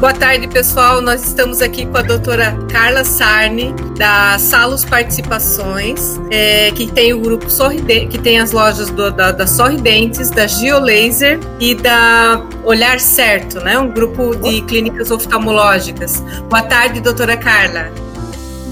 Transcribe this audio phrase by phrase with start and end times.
[0.00, 1.02] Boa tarde, pessoal.
[1.02, 7.20] Nós estamos aqui com a doutora Carla Sarni, da Salos Participações, é, que tem o
[7.20, 12.98] grupo Sorridente, que tem as lojas do, da, da Sorridentes, da Geolaser e da Olhar
[12.98, 13.78] Certo, né?
[13.78, 16.20] Um grupo de clínicas oftalmológicas.
[16.48, 17.90] Boa tarde, doutora Carla.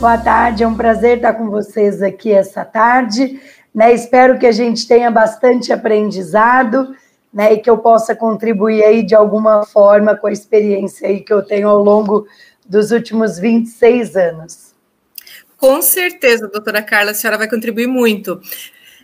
[0.00, 3.38] Boa tarde, é um prazer estar com vocês aqui essa tarde.
[3.74, 3.92] Né?
[3.92, 6.88] Espero que a gente tenha bastante aprendizado
[7.32, 11.32] né, e que eu possa contribuir aí de alguma forma com a experiência aí que
[11.32, 12.26] eu tenho ao longo
[12.66, 14.74] dos últimos 26 anos.
[15.56, 18.40] Com certeza, doutora Carla, a senhora vai contribuir muito.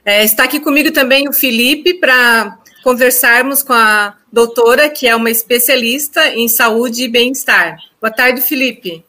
[0.04, 5.30] É, está aqui comigo também o Felipe para conversarmos com a doutora, que é uma
[5.30, 7.78] especialista em saúde e bem-estar.
[8.00, 9.04] Boa tarde, Felipe.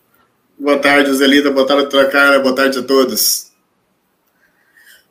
[0.58, 1.52] Boa tarde, Zelida.
[1.52, 2.40] Boa tarde, doutora Carla.
[2.40, 3.52] Boa tarde a todos.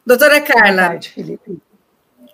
[0.06, 0.72] Doutora Carla.
[0.72, 1.58] Boa tarde, Felipe.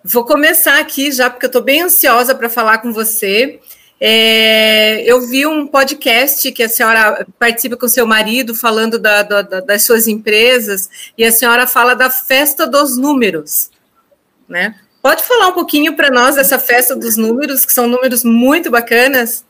[0.02, 3.60] Vou começar aqui já, porque eu estou bem ansiosa para falar com você.
[4.00, 9.42] É, eu vi um podcast que a senhora participa com seu marido falando da, da,
[9.42, 10.88] das suas empresas
[11.18, 13.70] e a senhora fala da festa dos números,
[14.48, 14.74] né?
[15.02, 19.44] Pode falar um pouquinho para nós dessa festa dos números, que são números muito bacanas?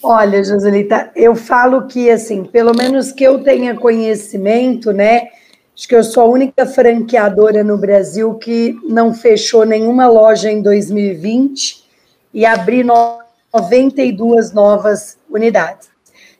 [0.00, 5.28] Olha, Joselita, eu falo que, assim, pelo menos que eu tenha conhecimento, né?
[5.78, 10.60] Acho que eu sou a única franqueadora no Brasil que não fechou nenhuma loja em
[10.60, 11.84] 2020
[12.34, 15.88] e abri 92 novas unidades.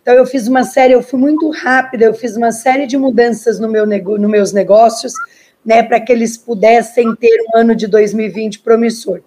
[0.03, 3.61] Então, eu fiz uma série, eu fui muito rápida, eu fiz uma série de mudanças
[3.61, 5.12] no meu, nos meus negócios,
[5.64, 9.20] né, para que eles pudessem ter um ano de 2020 promissor.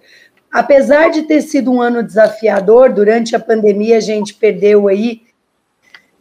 [0.52, 5.22] Apesar de ter sido um ano desafiador, durante a pandemia a gente perdeu aí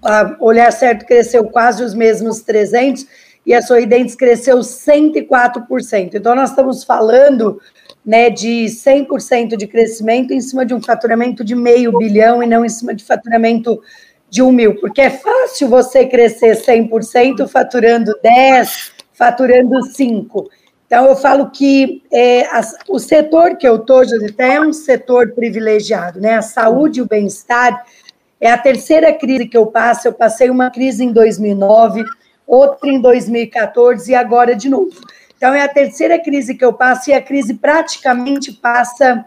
[0.05, 3.07] a Olhar Certo cresceu quase os mesmos 300
[3.47, 6.15] e a Sorridentes cresceu 104%.
[6.15, 7.61] Então, nós estamos falando
[8.05, 12.65] né, de 100% de crescimento em cima de um faturamento de meio bilhão e não
[12.65, 13.81] em cima de faturamento
[14.29, 20.51] de um mil, porque é fácil você crescer 100% faturando 10, faturando 5.
[20.87, 25.33] Então, eu falo que é, a, o setor que eu estou, até é um setor
[25.33, 26.35] privilegiado, né?
[26.35, 27.85] A saúde e o bem-estar
[28.47, 30.07] é a terceira crise que eu passo.
[30.07, 32.05] Eu passei uma crise em 2009,
[32.47, 35.01] outra em 2014 e agora de novo.
[35.35, 39.25] Então, é a terceira crise que eu passo e a crise praticamente passa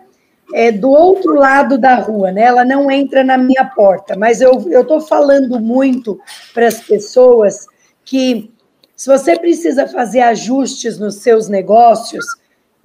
[0.53, 2.44] é, do outro lado da rua, né?
[2.44, 6.19] Ela não entra na minha porta, mas eu estou falando muito
[6.53, 7.66] para as pessoas
[8.05, 8.51] que
[8.95, 12.23] se você precisa fazer ajustes nos seus negócios,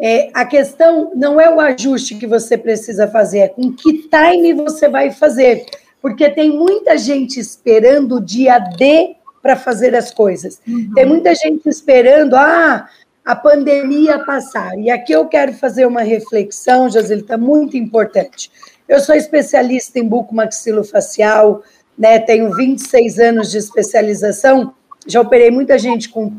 [0.01, 4.55] é, a questão não é o ajuste que você precisa fazer, é com que time
[4.55, 5.67] você vai fazer
[6.03, 10.61] porque tem muita gente esperando o dia D para fazer as coisas.
[10.67, 10.91] Uhum.
[10.95, 12.89] Tem muita gente esperando ah,
[13.25, 14.77] a pandemia passar.
[14.79, 18.51] E aqui eu quero fazer uma reflexão, Joselita, muito importante.
[18.89, 21.63] Eu sou especialista em bucomaxilofacial,
[21.97, 24.75] né, tenho 26 anos de especialização,
[25.07, 26.33] já operei muita gente com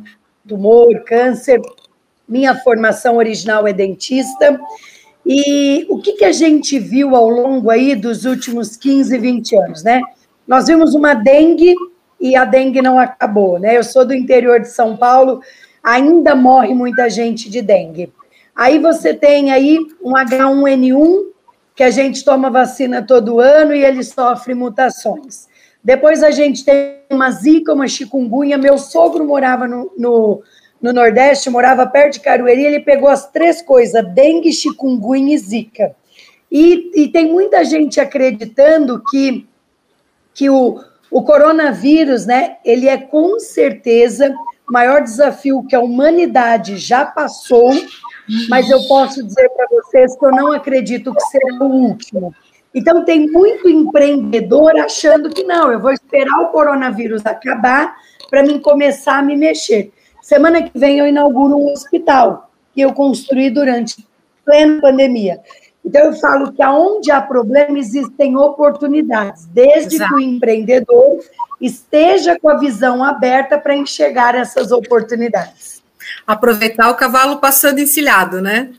[0.47, 1.61] tumor, câncer.
[2.27, 4.59] Minha formação original é dentista.
[5.25, 9.83] E o que, que a gente viu ao longo aí dos últimos 15, 20 anos,
[9.83, 10.01] né?
[10.47, 11.73] Nós vimos uma dengue
[12.19, 13.77] e a dengue não acabou, né?
[13.77, 15.41] Eu sou do interior de São Paulo,
[15.81, 18.11] ainda morre muita gente de dengue.
[18.55, 21.33] Aí você tem aí um H1N1,
[21.75, 25.47] que a gente toma vacina todo ano e ele sofre mutações.
[25.83, 28.57] Depois a gente tem uma zika, uma chikungunya.
[28.57, 30.43] Meu sogro morava no, no
[30.83, 35.95] no Nordeste, morava perto de Carueri, ele pegou as três coisas, dengue, chikungunya e zika.
[36.51, 39.47] E, e tem muita gente acreditando que,
[40.33, 44.35] que o, o coronavírus, né, ele é com certeza
[44.67, 47.71] o maior desafio que a humanidade já passou,
[48.49, 52.35] mas eu posso dizer para vocês que eu não acredito que será o último.
[52.75, 57.95] Então, tem muito empreendedor achando que não, eu vou esperar o coronavírus acabar
[58.29, 59.93] para mim começar a me mexer.
[60.23, 64.07] Semana que vem eu inauguro um hospital que eu construí durante
[64.45, 65.41] plena pandemia.
[65.85, 70.11] Então, eu falo que aonde há problema, existem oportunidades, desde Exato.
[70.11, 71.19] que o empreendedor
[71.59, 75.83] esteja com a visão aberta para enxergar essas oportunidades.
[76.25, 78.69] Aproveitar o cavalo passando encilhado, né?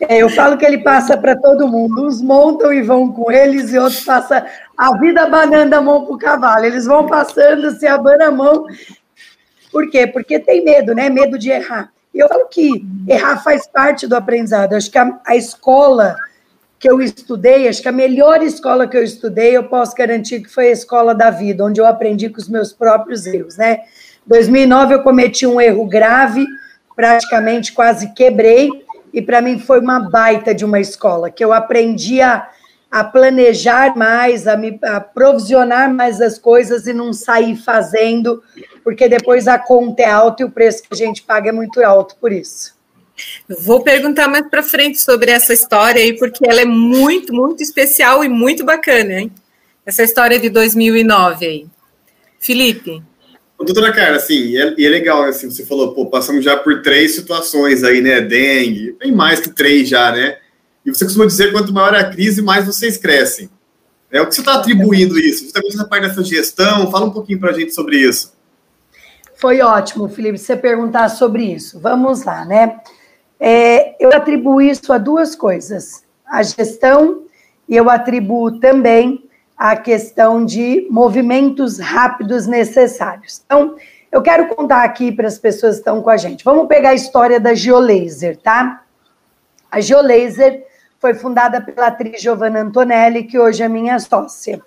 [0.00, 2.06] É, eu falo que ele passa para todo mundo.
[2.06, 4.42] Uns montam e vão com eles, e outros passam
[4.76, 6.66] a vida banando a mão para o cavalo.
[6.66, 8.66] Eles vão passando, se abana a mão.
[9.70, 10.06] Por quê?
[10.06, 11.08] Porque tem medo, né?
[11.08, 11.92] Medo de errar.
[12.12, 14.74] E eu falo que errar faz parte do aprendizado.
[14.74, 16.16] Acho que a, a escola
[16.78, 20.48] que eu estudei, acho que a melhor escola que eu estudei, eu posso garantir que
[20.48, 23.80] foi a escola da vida, onde eu aprendi com os meus próprios erros, né?
[24.26, 26.46] 2009 eu cometi um erro grave,
[26.96, 28.70] praticamente quase quebrei,
[29.12, 32.48] e para mim foi uma baita de uma escola, que eu aprendi a,
[32.90, 38.42] a planejar mais, a me a provisionar mais as coisas e não sair fazendo,
[38.82, 41.82] porque depois a conta é alta e o preço que a gente paga é muito
[41.84, 42.74] alto por isso.
[43.48, 48.24] Vou perguntar mais para frente sobre essa história aí, porque ela é muito, muito especial
[48.24, 49.32] e muito bacana, hein?
[49.84, 51.66] Essa história de 2009 aí.
[52.38, 53.02] Felipe.
[53.58, 56.80] Doutora Cara, assim, e é, e é, legal, assim, você falou, pô, passamos já por
[56.80, 58.20] três situações aí, né?
[58.22, 60.38] Dengue, bem mais que três já, né?
[60.90, 63.48] E você costuma dizer quanto maior a crise, mais vocês crescem.
[64.10, 65.44] É o que você está atribuindo isso?
[65.44, 68.34] Justamente essa parte dessa gestão, fala um pouquinho para a gente sobre isso.
[69.36, 71.78] Foi ótimo, Felipe, você perguntar sobre isso.
[71.78, 72.80] Vamos lá, né?
[73.38, 77.22] É, eu atribuo isso a duas coisas: a gestão,
[77.68, 79.24] e eu atribuo também
[79.56, 83.42] a questão de movimentos rápidos necessários.
[83.46, 83.76] Então,
[84.10, 86.44] eu quero contar aqui para as pessoas que estão com a gente.
[86.44, 88.82] Vamos pegar a história da Geolaser, tá?
[89.70, 90.66] A Geolaser
[91.00, 94.60] foi fundada pela atriz Giovanna Antonelli, que hoje é minha sócia.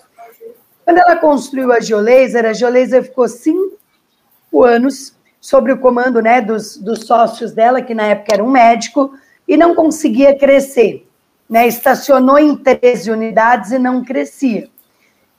[0.83, 6.75] Quando ela construiu a Geolaser, a Geolaser ficou cinco anos sob o comando né, dos,
[6.77, 9.13] dos sócios dela, que na época era um médico,
[9.47, 11.07] e não conseguia crescer.
[11.47, 14.67] Né, estacionou em 13 unidades e não crescia.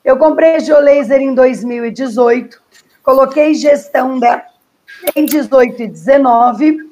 [0.05, 2.63] Eu comprei a Geolaser em 2018,
[3.03, 4.45] coloquei gestão dela
[5.17, 6.91] em 18 e 19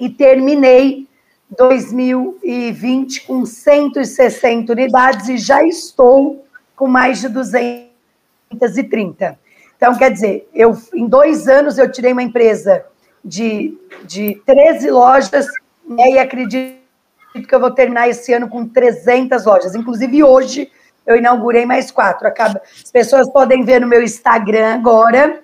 [0.00, 1.06] e terminei
[1.56, 6.44] 2020 com 160 unidades e já estou
[6.74, 9.38] com mais de 230.
[9.76, 12.84] Então, quer dizer, eu, em dois anos eu tirei uma empresa
[13.24, 15.46] de, de 13 lojas
[15.86, 16.80] né, e acredito
[17.46, 19.74] que eu vou terminar esse ano com 300 lojas.
[19.74, 20.70] Inclusive, hoje
[21.06, 22.26] eu inaugurei mais quatro.
[22.26, 22.60] Acaba...
[22.82, 25.42] As pessoas podem ver no meu Instagram agora.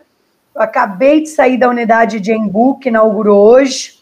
[0.55, 3.99] Eu acabei de sair da unidade de Embu, que inaugurou hoje,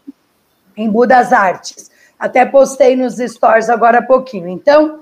[0.76, 1.91] Embu das Artes.
[2.18, 4.48] Até postei nos stories agora há pouquinho.
[4.48, 5.00] Então,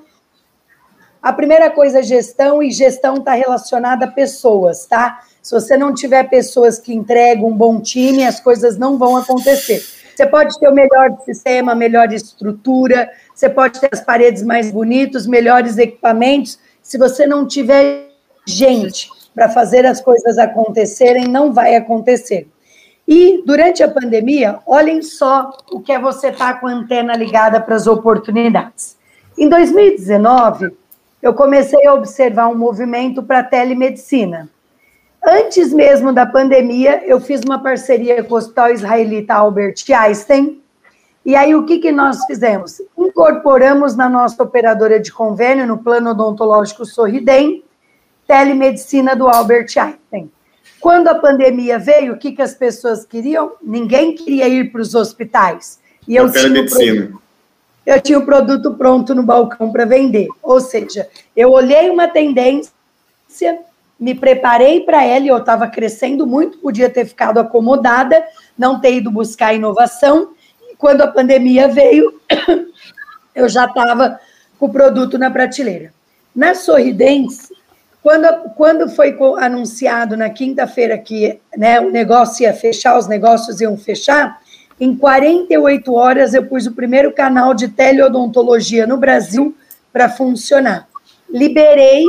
[1.23, 5.21] a primeira coisa é gestão, e gestão está relacionada a pessoas, tá?
[5.41, 9.83] Se você não tiver pessoas que entregam um bom time, as coisas não vão acontecer.
[10.15, 15.27] Você pode ter o melhor sistema, melhor estrutura, você pode ter as paredes mais bonitas,
[15.27, 16.59] melhores equipamentos.
[16.83, 18.11] Se você não tiver
[18.47, 22.49] gente para fazer as coisas acontecerem, não vai acontecer.
[23.07, 27.15] E durante a pandemia, olhem só o que é você estar tá com a antena
[27.17, 28.97] ligada para as oportunidades.
[29.37, 30.71] Em 2019,
[31.21, 34.49] eu comecei a observar um movimento para telemedicina.
[35.27, 40.63] Antes mesmo da pandemia, eu fiz uma parceria com o Hospital Israelita Albert Einstein.
[41.25, 42.83] E aí, o que, que nós fizemos?
[42.97, 47.65] Incorporamos na nossa operadora de convênio, no plano odontológico Sorridem,
[48.27, 50.31] telemedicina do Albert Einstein.
[50.85, 53.53] Quando a pandemia veio, o que, que as pessoas queriam?
[53.63, 55.81] Ninguém queria ir para os hospitais.
[56.07, 57.23] E eu tinha, produto,
[57.87, 60.29] eu tinha o produto pronto no balcão para vender.
[60.43, 62.71] Ou seja, eu olhei uma tendência
[63.99, 68.23] me preparei para ela e eu estava crescendo muito, podia ter ficado acomodada,
[68.59, 70.35] não ter ido buscar inovação.
[70.71, 72.21] E quando a pandemia veio,
[73.35, 74.21] eu já estava
[74.59, 75.95] com o produto na prateleira.
[76.37, 77.51] Na Sorridentes,
[78.05, 83.79] quando, quando foi anunciado na quinta-feira que né, o negócio ia fechar, os negócios iam
[83.79, 84.43] fechar,
[84.79, 89.57] em 48 horas eu pus o primeiro canal de teleodontologia no Brasil
[89.91, 90.87] para funcionar.
[91.31, 92.05] Liberei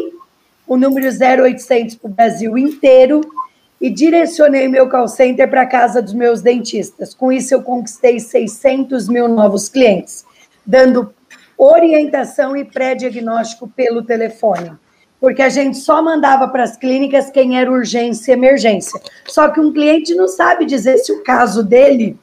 [0.67, 3.21] o número 0800 para o Brasil inteiro
[3.79, 7.13] e direcionei meu call center para a casa dos meus dentistas.
[7.13, 10.25] Com isso, eu conquistei 600 mil novos clientes,
[10.65, 11.13] dando
[11.57, 14.73] orientação e pré-diagnóstico pelo telefone.
[15.19, 19.00] Porque a gente só mandava para as clínicas quem era urgência e emergência.
[19.27, 22.17] Só que um cliente não sabe dizer se o caso dele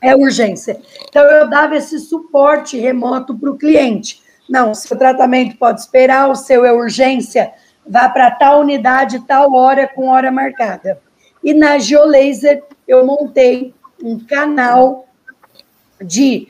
[0.00, 0.80] é urgência.
[1.08, 6.34] Então, eu dava esse suporte remoto para o cliente Não, seu tratamento pode esperar, o
[6.34, 7.52] seu é urgência,
[7.86, 11.00] vá para tal unidade, tal hora, com hora marcada.
[11.42, 15.06] E na Geolaser, eu montei um canal
[16.00, 16.48] de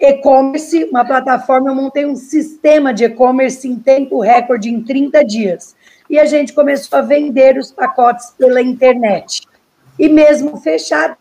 [0.00, 5.76] e-commerce, uma plataforma, eu montei um sistema de e-commerce em tempo recorde, em 30 dias.
[6.08, 9.42] E a gente começou a vender os pacotes pela internet.
[9.98, 11.16] E mesmo fechado,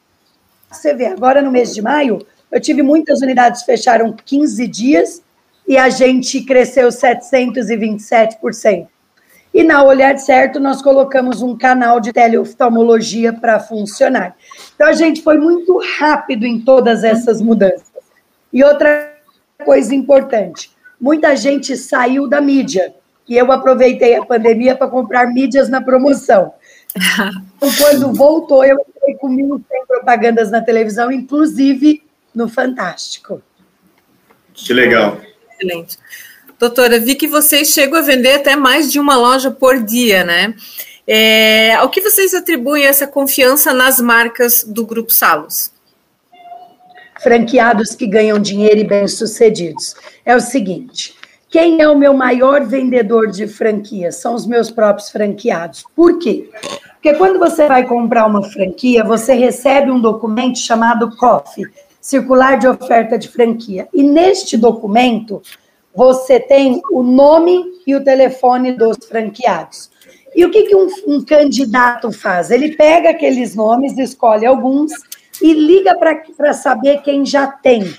[0.72, 5.22] você vê, agora no mês de maio, eu tive muitas unidades fecharam 15 dias
[5.68, 8.88] e a gente cresceu 727%.
[9.54, 14.36] E na Olhar Certo, nós colocamos um canal de teleoftalmologia para funcionar.
[14.76, 17.89] Então, a gente foi muito rápido em todas essas mudanças.
[18.52, 19.16] E outra
[19.64, 22.94] coisa importante: muita gente saiu da mídia.
[23.28, 26.54] E eu aproveitei a pandemia para comprar mídias na promoção.
[27.60, 32.02] Então, quando voltou, eu entrei com 1.100 propagandas na televisão, inclusive
[32.34, 33.42] no Fantástico.
[34.54, 35.20] Que legal.
[35.52, 35.98] Excelente.
[36.58, 40.54] Doutora, vi que vocês chegam a vender até mais de uma loja por dia, né?
[41.06, 45.72] É, ao que vocês atribuem essa confiança nas marcas do Grupo Salos?
[47.22, 49.96] Franqueados que ganham dinheiro e bem-sucedidos.
[50.26, 51.16] É o seguinte:
[51.50, 54.18] quem é o meu maior vendedor de franquias?
[54.18, 55.84] São os meus próprios franqueados.
[55.96, 56.50] Por quê?
[56.94, 61.64] Porque quando você vai comprar uma franquia, você recebe um documento chamado COF,
[62.00, 63.88] Circular de Oferta de Franquia.
[63.94, 65.42] E neste documento,
[65.96, 69.90] você tem o nome e o telefone dos franqueados.
[70.36, 72.52] E o que, que um, um candidato faz?
[72.52, 74.92] Ele pega aqueles nomes, escolhe alguns
[75.42, 77.94] e liga para saber quem já tem.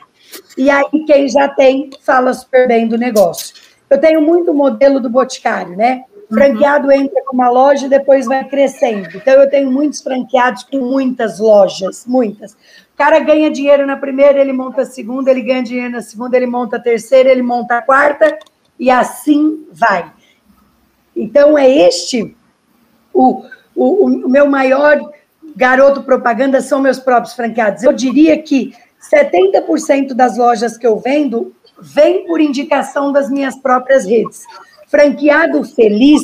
[0.56, 3.54] E aí, quem já tem, fala super bem do negócio.
[3.88, 6.04] Eu tenho muito modelo do Boticário, né?
[6.32, 9.08] franqueado entra com uma loja e depois vai crescendo.
[9.16, 12.56] Então, eu tenho muitos franqueados com muitas lojas, muitas
[13.00, 16.44] cara ganha dinheiro na primeira, ele monta a segunda, ele ganha dinheiro na segunda, ele
[16.44, 18.38] monta a terceira, ele monta a quarta,
[18.78, 20.12] e assim vai.
[21.16, 22.36] Então, é este
[23.10, 23.42] o,
[23.74, 25.00] o, o meu maior
[25.56, 27.82] garoto propaganda são meus próprios franqueados.
[27.82, 28.74] Eu diria que
[29.12, 34.44] 70% das lojas que eu vendo vem por indicação das minhas próprias redes.
[34.88, 36.22] Franqueado feliz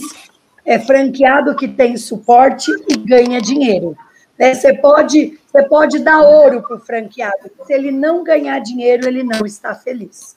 [0.65, 3.97] é franqueado que tem suporte e ganha dinheiro.
[4.39, 4.55] Né?
[4.55, 7.51] Você, pode, você pode dar ouro para o franqueado.
[7.65, 10.37] Se ele não ganhar dinheiro, ele não está feliz.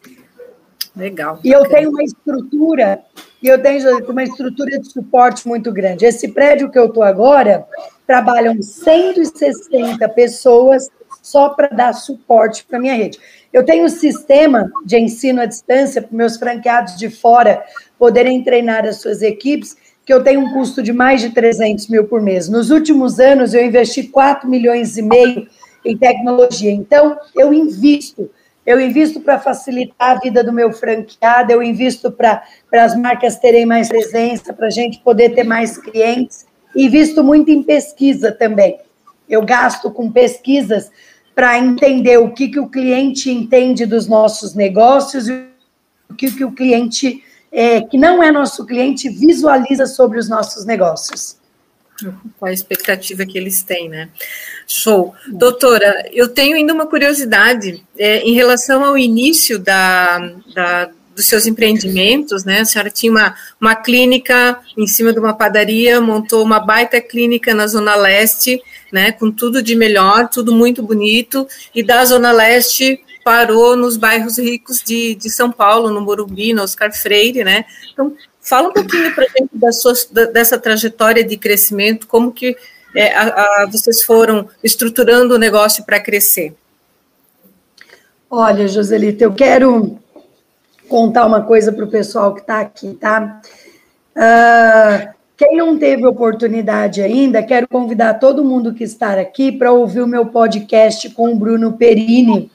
[0.95, 1.39] Legal.
[1.43, 3.01] E eu tenho uma estrutura,
[3.41, 6.05] e eu tenho uma estrutura de suporte muito grande.
[6.05, 7.65] Esse prédio que eu estou agora,
[8.09, 10.89] trabalham 160 pessoas
[11.21, 13.19] só para dar suporte para minha rede.
[13.53, 17.63] Eu tenho um sistema de ensino à distância para meus franqueados de fora
[17.99, 22.03] poderem treinar as suas equipes que eu tenho um custo de mais de 300 mil
[22.05, 22.49] por mês.
[22.49, 25.47] Nos últimos anos, eu investi 4 milhões e meio
[25.85, 26.71] em tecnologia.
[26.71, 28.27] Então, eu invisto.
[28.65, 32.41] Eu invisto para facilitar a vida do meu franqueado, eu invisto para
[32.73, 36.48] as marcas terem mais presença, para a gente poder ter mais clientes.
[36.79, 38.79] E invisto muito em pesquisa também.
[39.27, 40.89] Eu gasto com pesquisas
[41.35, 45.45] para entender o que, que o cliente entende dos nossos negócios e
[46.09, 47.21] o que, que o cliente
[47.51, 51.35] é, que não é nosso cliente visualiza sobre os nossos negócios.
[52.37, 54.07] Qual a expectativa que eles têm, né?
[54.65, 55.13] Show.
[55.27, 60.17] Doutora, eu tenho ainda uma curiosidade é, em relação ao início da,
[60.55, 62.61] da, dos seus empreendimentos, né?
[62.61, 67.53] A senhora tinha uma, uma clínica em cima de uma padaria, montou uma baita clínica
[67.53, 69.11] na Zona Leste, né?
[69.11, 71.45] Com tudo de melhor, tudo muito bonito,
[71.75, 76.63] e da Zona Leste parou nos bairros ricos de, de São Paulo, no Morumbi, no
[76.63, 77.65] Oscar Freire, né?
[77.91, 79.93] Então, fala um pouquinho para a gente da sua,
[80.31, 82.55] dessa trajetória de crescimento, como que
[82.95, 86.55] é, a, a, vocês foram estruturando o negócio para crescer.
[88.31, 89.99] Olha, Joselita, eu quero
[90.89, 93.41] contar uma coisa para o pessoal que está aqui, tá?
[94.17, 100.01] Uh, quem não teve oportunidade ainda, quero convidar todo mundo que está aqui para ouvir
[100.01, 102.51] o meu podcast com o Bruno Perini,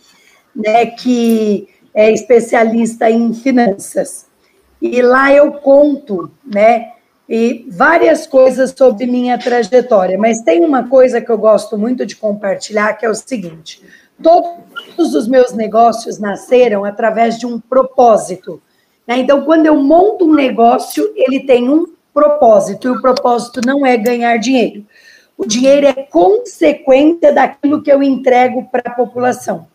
[0.55, 4.27] né, que é especialista em finanças.
[4.83, 6.91] E lá eu conto, né,
[7.27, 12.17] e várias coisas sobre minha trajetória, mas tem uma coisa que eu gosto muito de
[12.17, 13.83] compartilhar, que é o seguinte:
[14.23, 18.61] todos os meus negócios nasceram através de um propósito.
[19.07, 19.19] Né?
[19.19, 23.97] Então, quando eu monto um negócio, ele tem um propósito, e o propósito não é
[23.97, 24.85] ganhar dinheiro.
[25.37, 29.67] O dinheiro é consequência daquilo que eu entrego para a população.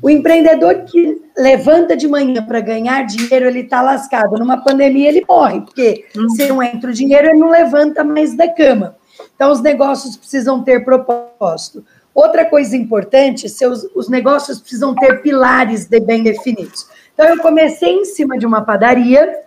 [0.00, 4.38] O empreendedor que levanta de manhã para ganhar dinheiro, ele está lascado.
[4.38, 6.28] Numa pandemia, ele morre, porque uhum.
[6.30, 8.96] se não entra o dinheiro, ele não levanta mais da cama.
[9.34, 11.84] Então, os negócios precisam ter propósito.
[12.18, 16.84] Outra coisa importante, seus, os negócios precisam ter pilares de bem definidos.
[17.14, 19.42] Então, eu comecei em cima de uma padaria,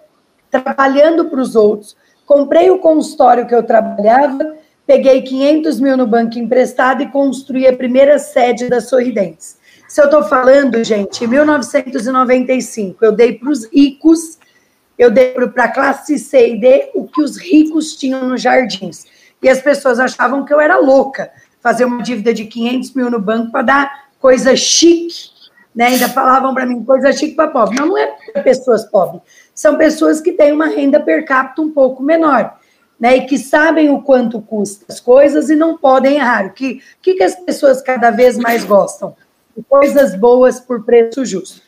[0.50, 4.56] trabalhando para os outros, comprei o consultório que eu trabalhava,
[4.88, 9.58] peguei 500 mil no banco emprestado e construí a primeira sede da Sorridentes.
[9.86, 14.40] Se eu estou falando, gente, em 1995, eu dei para os ricos,
[14.98, 19.04] eu dei para a classe C e D o que os ricos tinham nos jardins.
[19.44, 23.20] E as pessoas achavam que eu era louca, fazer uma dívida de 500 mil no
[23.20, 25.32] banco para dar coisa chique
[25.76, 25.88] né?
[25.88, 27.78] Ainda falavam para mim coisa chique para pobre.
[27.80, 29.22] Não, não é para pessoas pobres.
[29.56, 32.60] São pessoas que têm uma renda per capita um pouco menor.
[33.00, 36.46] Né, e que sabem o quanto custa as coisas e não podem errar.
[36.46, 39.16] O que, que, que as pessoas cada vez mais gostam?
[39.68, 41.64] Coisas boas por preço justo.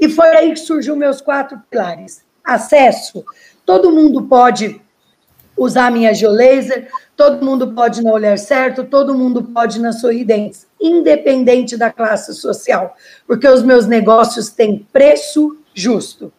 [0.00, 2.24] E foi aí que surgiu meus quatro pilares.
[2.42, 3.22] Acesso.
[3.66, 4.80] Todo mundo pode
[5.60, 11.76] usar minha geolaser, todo mundo pode na Olhar Certo, todo mundo pode na Sorridentes, independente
[11.76, 16.32] da classe social, porque os meus negócios têm preço justo.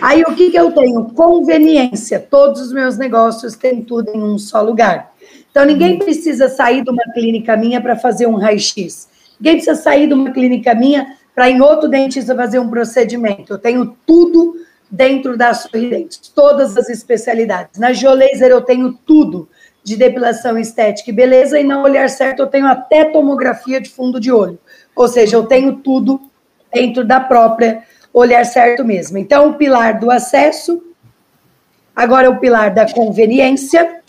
[0.00, 1.04] Aí o que, que eu tenho?
[1.04, 2.18] Conveniência.
[2.18, 5.12] Todos os meus negócios têm tudo em um só lugar.
[5.48, 9.08] Então ninguém precisa sair de uma clínica minha para fazer um raio-x.
[9.38, 13.52] Ninguém precisa sair de uma clínica minha para em outro dentista fazer um procedimento.
[13.52, 14.56] Eu tenho tudo
[14.90, 17.78] dentro da Sorridentes, todas as especialidades.
[17.78, 19.48] Na Geolaser eu tenho tudo
[19.82, 24.18] de depilação estética e beleza, e na Olhar Certo eu tenho até tomografia de fundo
[24.18, 24.58] de olho.
[24.94, 26.20] Ou seja, eu tenho tudo
[26.72, 29.18] dentro da própria Olhar Certo mesmo.
[29.18, 30.82] Então, o pilar do acesso,
[31.94, 34.00] agora o pilar da conveniência,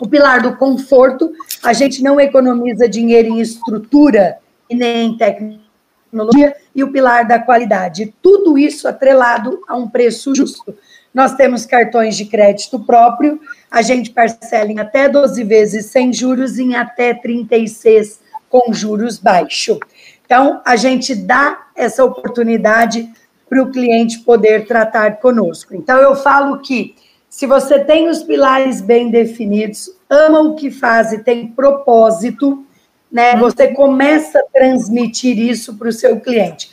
[0.00, 6.56] o pilar do conforto, a gente não economiza dinheiro em estrutura e nem em tecnologia
[6.74, 8.14] e o pilar da qualidade.
[8.22, 10.74] Tudo isso atrelado a um preço justo.
[11.12, 16.58] Nós temos cartões de crédito próprio, a gente parcela em até 12 vezes sem juros
[16.58, 19.78] em até 36 com juros baixos.
[20.24, 23.10] Então, a gente dá essa oportunidade
[23.48, 25.74] para o cliente poder tratar conosco.
[25.74, 26.94] Então, eu falo que
[27.28, 32.64] se você tem os pilares bem definidos, ama o que faz e tem propósito,
[33.12, 33.34] né?
[33.34, 33.40] Uhum.
[33.40, 36.70] Você começa a transmitir isso para o seu cliente.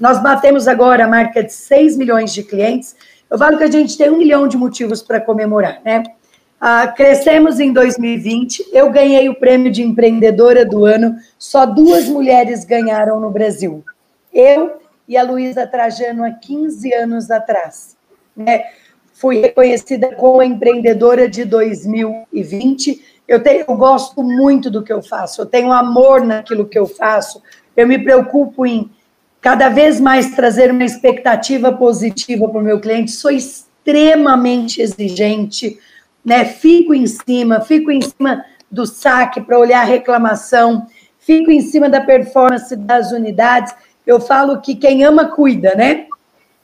[0.00, 2.96] Nós batemos agora a marca de 6 milhões de clientes.
[3.30, 6.02] Eu falo que a gente tem um milhão de motivos para comemorar, né?
[6.60, 8.70] Ah, crescemos em 2020.
[8.72, 11.16] Eu ganhei o prêmio de empreendedora do ano.
[11.38, 13.84] Só duas mulheres ganharam no Brasil.
[14.32, 17.96] Eu e a Luísa Trajano há 15 anos atrás.
[18.36, 18.64] Né?
[19.12, 25.42] Fui reconhecida como empreendedora de 2020 eu, tenho, eu gosto muito do que eu faço,
[25.42, 27.42] eu tenho amor naquilo que eu faço,
[27.76, 28.90] eu me preocupo em
[29.40, 35.78] cada vez mais trazer uma expectativa positiva para o meu cliente, sou extremamente exigente,
[36.24, 36.44] né?
[36.44, 40.86] Fico em cima, fico em cima do saque para olhar a reclamação,
[41.20, 43.74] fico em cima da performance das unidades.
[44.06, 46.06] Eu falo que quem ama cuida, né?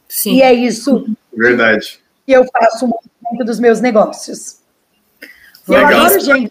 [0.09, 0.37] Sim.
[0.37, 1.07] E é isso.
[1.33, 2.01] Verdade.
[2.27, 2.87] Que eu faço
[3.23, 4.64] muito dos meus negócios.
[5.69, 5.91] Legal.
[5.91, 6.51] Eu adoro gente.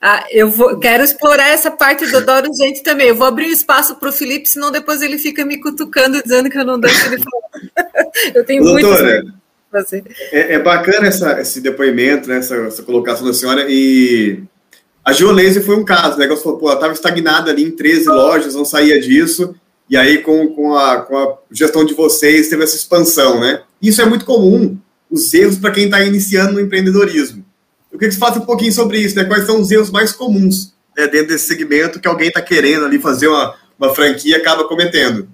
[0.00, 3.08] Ah, eu vou, quero explorar essa parte do adoro gente também.
[3.08, 6.48] Eu vou abrir um espaço para o Felipe, senão depois ele fica me cutucando, dizendo
[6.48, 8.04] que eu não deixo ele falar.
[8.34, 9.24] eu tenho Doutora,
[9.72, 10.04] fazer.
[10.30, 13.66] É, é, bacana essa, esse depoimento, né, essa, essa, colocação da senhora.
[13.68, 14.40] E
[15.04, 16.26] a Geolaser foi um caso, né?
[16.26, 19.54] Que ela falou, pô, ela estava estagnada ali em 13 lojas, não saía disso.
[19.90, 23.62] E aí, com, com, a, com a gestão de vocês, teve essa expansão, né?
[23.82, 24.78] Isso é muito comum,
[25.10, 27.47] os erros para quem está iniciando no empreendedorismo.
[27.98, 29.24] Eu queria que você falasse um pouquinho sobre isso, né?
[29.24, 33.00] Quais são os erros mais comuns né, dentro desse segmento que alguém está querendo ali
[33.00, 35.28] fazer uma, uma franquia e acaba cometendo?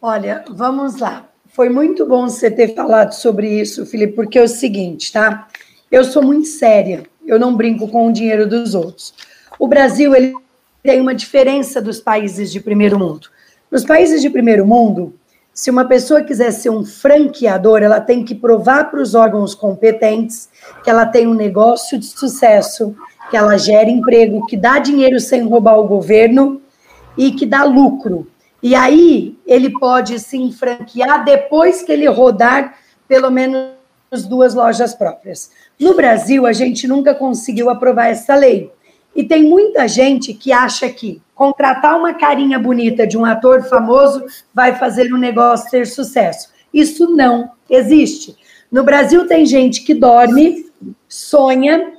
[0.00, 1.28] Olha, vamos lá.
[1.48, 5.48] Foi muito bom você ter falado sobre isso, Felipe, porque é o seguinte, tá?
[5.90, 9.14] Eu sou muito séria, eu não brinco com o dinheiro dos outros.
[9.58, 10.32] O Brasil, ele
[10.80, 13.28] tem uma diferença dos países de primeiro mundo.
[13.68, 15.12] Nos países de primeiro mundo,
[15.56, 20.50] se uma pessoa quiser ser um franqueador, ela tem que provar para os órgãos competentes
[20.84, 22.94] que ela tem um negócio de sucesso,
[23.30, 26.60] que ela gera emprego, que dá dinheiro sem roubar o governo
[27.16, 28.30] e que dá lucro.
[28.62, 32.76] E aí ele pode se franquear depois que ele rodar
[33.08, 33.72] pelo menos
[34.28, 35.50] duas lojas próprias.
[35.80, 38.70] No Brasil, a gente nunca conseguiu aprovar essa lei.
[39.14, 44.24] E tem muita gente que acha que contratar uma carinha bonita de um ator famoso
[44.54, 46.48] vai fazer um negócio ter sucesso.
[46.72, 48.34] Isso não existe.
[48.72, 50.66] No Brasil tem gente que dorme,
[51.06, 51.92] sonha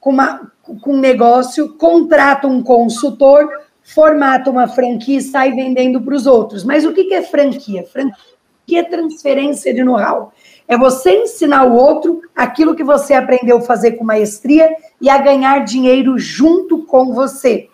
[0.00, 0.50] com, uma,
[0.82, 3.48] com um negócio, contrata um consultor,
[3.82, 6.64] formata uma franquia e sai vendendo para os outros.
[6.64, 7.84] Mas o que é franquia?
[7.84, 10.32] Franquia é transferência de know-how.
[10.66, 14.68] É você ensinar o outro aquilo que você aprendeu a fazer com maestria
[15.00, 17.69] e a ganhar dinheiro junto com você.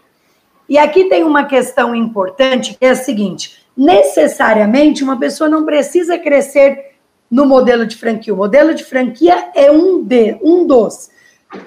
[0.68, 6.18] E aqui tem uma questão importante que é a seguinte: necessariamente uma pessoa não precisa
[6.18, 6.96] crescer
[7.30, 8.32] no modelo de franquia.
[8.34, 11.10] O modelo de franquia é um de um dos.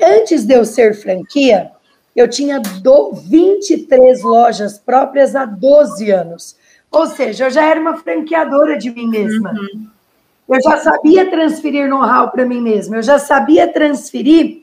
[0.02, 1.72] Antes de eu ser franquia,
[2.16, 6.58] eu tinha do 23 lojas próprias há 12 anos.
[6.92, 9.52] Ou seja, eu já era uma franqueadora de mim mesma.
[9.52, 9.88] Uhum.
[10.50, 12.98] Eu já sabia transferir know-how para mim mesma.
[12.98, 14.59] Eu já sabia transferir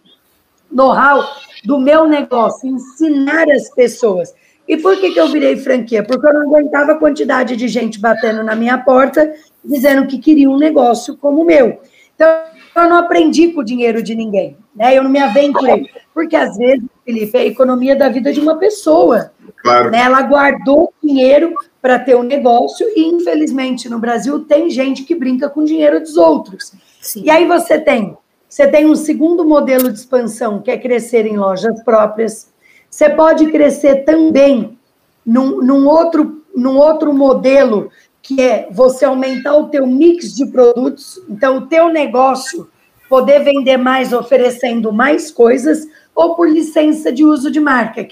[0.70, 1.24] know-how
[1.64, 4.35] do meu negócio, ensinar as pessoas.
[4.68, 6.02] E por que, que eu virei franquia?
[6.02, 9.33] Porque eu não aguentava a quantidade de gente batendo na minha porta,
[9.64, 11.81] dizendo que queria um negócio como o meu.
[12.14, 12.29] Então,
[12.74, 14.96] eu não aprendi com o dinheiro de ninguém, né?
[14.96, 15.88] Eu não me aventurei.
[16.12, 19.33] Porque, às vezes, Felipe, é a economia da vida de uma pessoa.
[19.62, 19.90] Claro.
[19.90, 20.00] Né?
[20.00, 25.48] Ela guardou dinheiro para ter um negócio e, infelizmente, no Brasil, tem gente que brinca
[25.48, 26.72] com o dinheiro dos outros.
[27.00, 27.22] Sim.
[27.24, 28.16] E aí você tem
[28.48, 32.52] você tem um segundo modelo de expansão, que é crescer em lojas próprias.
[32.88, 34.78] Você pode crescer também
[35.24, 37.90] num, num, outro, num outro modelo,
[38.22, 41.20] que é você aumentar o teu mix de produtos.
[41.28, 42.68] Então, o teu negócio
[43.09, 48.09] poder vender mais oferecendo mais coisas, ou por licença de uso de marca,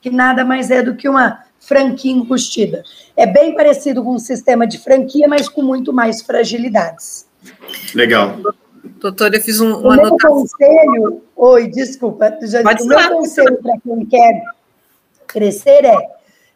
[0.00, 2.82] que nada mais é do que uma franquia embustida.
[3.16, 7.26] É bem parecido com um sistema de franquia, mas com muito mais fragilidades.
[7.94, 8.36] Legal.
[9.02, 10.30] Doutora, eu fiz um, uma o meu anotação.
[10.30, 14.44] conselho, oi, desculpa, já Pode o meu conselho para quem quer
[15.26, 16.10] crescer é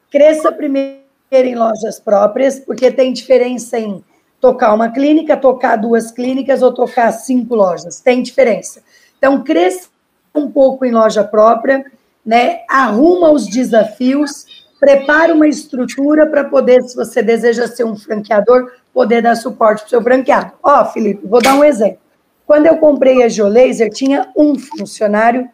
[0.09, 4.05] cresça primeiro em lojas próprias, porque tem diferença em
[4.41, 8.81] tocar uma clínica, tocar duas clínicas ou tocar cinco lojas, tem diferença.
[9.19, 9.89] Então, cresça
[10.33, 11.85] um pouco em loja própria,
[12.25, 12.61] né?
[12.71, 14.47] Arruma os desafios,
[14.79, 19.87] prepara uma estrutura para poder, se você deseja ser um franqueador, poder dar suporte para
[19.87, 20.53] o seu franqueado.
[20.63, 22.06] Ó, oh, Felipe, vou dar um exemplo.
[22.47, 25.51] Quando eu comprei a Geolaser, tinha um funcionário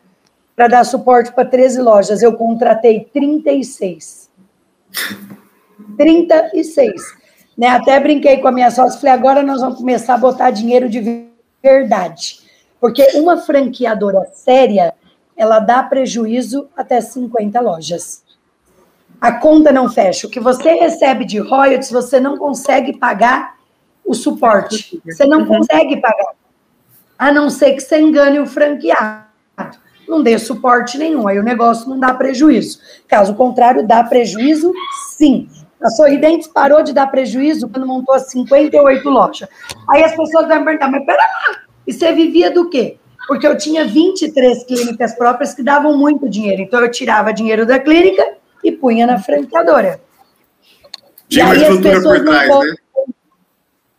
[0.54, 2.22] para dar suporte para 13 lojas.
[2.22, 4.30] Eu contratei 36.
[5.96, 6.92] 36.
[7.56, 7.68] Né?
[7.68, 11.26] Até brinquei com a minha sócia, falei, agora nós vamos começar a botar dinheiro de
[11.62, 12.40] verdade.
[12.78, 14.92] Porque uma franqueadora séria,
[15.34, 18.22] ela dá prejuízo até 50 lojas.
[19.18, 20.26] A conta não fecha.
[20.26, 23.56] O que você recebe de royalties, você não consegue pagar
[24.04, 25.00] o suporte.
[25.06, 25.46] Você não uhum.
[25.46, 26.34] consegue pagar
[27.22, 29.22] a não ser que você engane o franqueado.
[30.08, 32.80] Não dê suporte nenhum, aí o negócio não dá prejuízo.
[33.06, 34.72] Caso contrário, dá prejuízo,
[35.16, 35.48] sim.
[35.80, 39.48] A Sorridentes parou de dar prejuízo quando montou as 58 lojas.
[39.88, 42.98] Aí as pessoas vão perguntar, mas pera lá, e você vivia do quê?
[43.28, 46.62] Porque eu tinha 23 clínicas próprias que davam muito dinheiro.
[46.62, 50.00] Então eu tirava dinheiro da clínica e punha na franqueadora.
[51.28, 52.74] Tinha uma estrutura por trás, né?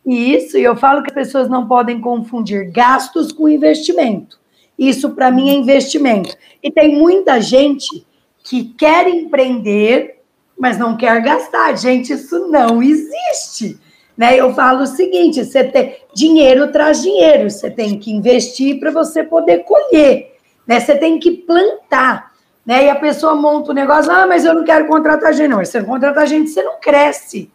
[0.05, 4.37] Isso, e eu falo que as pessoas não podem confundir gastos com investimento.
[4.77, 6.35] Isso, para mim, é investimento.
[6.61, 8.05] E tem muita gente
[8.43, 10.19] que quer empreender,
[10.59, 11.77] mas não quer gastar.
[11.77, 13.79] Gente, isso não existe.
[14.17, 14.35] Né?
[14.35, 19.23] Eu falo o seguinte: você tem dinheiro traz dinheiro, você tem que investir para você
[19.23, 20.35] poder colher.
[20.67, 20.79] Né?
[20.79, 22.33] Você tem que plantar.
[22.65, 22.85] Né?
[22.85, 25.49] E a pessoa monta o um negócio, ah, mas eu não quero contratar gente.
[25.49, 27.52] Não, mas você não contrata gente, você não cresce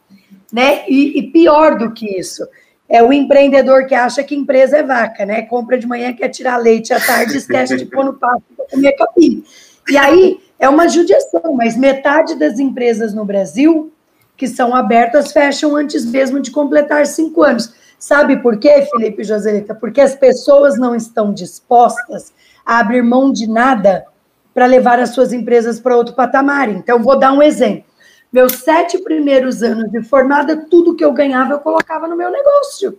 [0.53, 0.85] né?
[0.89, 2.47] E, e, pior do que isso,
[2.89, 5.43] é o empreendedor que acha que empresa é vaca, né?
[5.43, 8.93] Compra de manhã, quer tirar leite à tarde, esquece de pôr no papo para comer
[8.93, 9.45] capim.
[9.91, 13.93] E aí é uma judiação, mas metade das empresas no Brasil
[14.39, 17.75] que são abertas fecham antes mesmo de completar cinco anos.
[17.99, 19.75] Sabe por quê, Felipe Joselita?
[19.75, 22.33] Porque as pessoas não estão dispostas
[22.65, 24.07] a abrir mão de nada
[24.55, 26.69] para levar as suas empresas para outro patamar.
[26.69, 27.88] Então, vou dar um exemplo.
[28.33, 32.99] Meus sete primeiros anos de formada, tudo que eu ganhava eu colocava no meu negócio.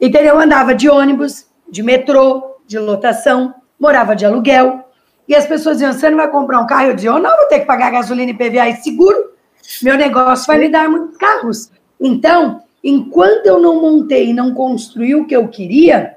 [0.00, 0.34] Entendeu?
[0.34, 4.88] Eu andava de ônibus, de metrô, de lotação, morava de aluguel.
[5.28, 6.88] E as pessoas diziam: você não vai comprar um carro?
[6.88, 9.32] Eu dizia: eu não, vou ter que pagar gasolina e PVA e seguro.
[9.82, 11.70] Meu negócio vai me dar muitos carros.
[12.00, 16.16] Então, enquanto eu não montei e não construí o que eu queria,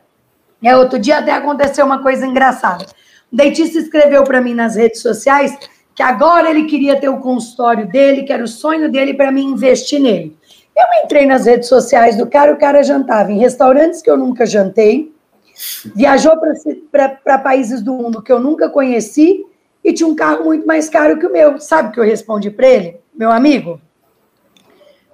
[0.63, 2.85] é, outro dia até aconteceu uma coisa engraçada.
[3.31, 5.55] O dentista escreveu para mim nas redes sociais
[5.95, 9.45] que agora ele queria ter o consultório dele, que era o sonho dele para mim
[9.45, 10.37] investir nele.
[10.77, 14.45] Eu entrei nas redes sociais do cara, o cara jantava em restaurantes que eu nunca
[14.45, 15.13] jantei,
[15.95, 16.33] viajou
[16.91, 19.45] para países do mundo que eu nunca conheci
[19.81, 21.59] e tinha um carro muito mais caro que o meu.
[21.59, 23.79] Sabe o que eu respondi para ele, meu amigo?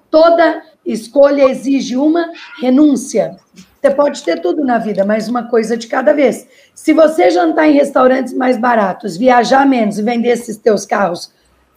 [0.09, 3.37] Toda escolha exige uma renúncia.
[3.81, 6.47] Você pode ter tudo na vida, mas uma coisa de cada vez.
[6.75, 11.33] Se você jantar em restaurantes mais baratos, viajar menos e vender esses teus carros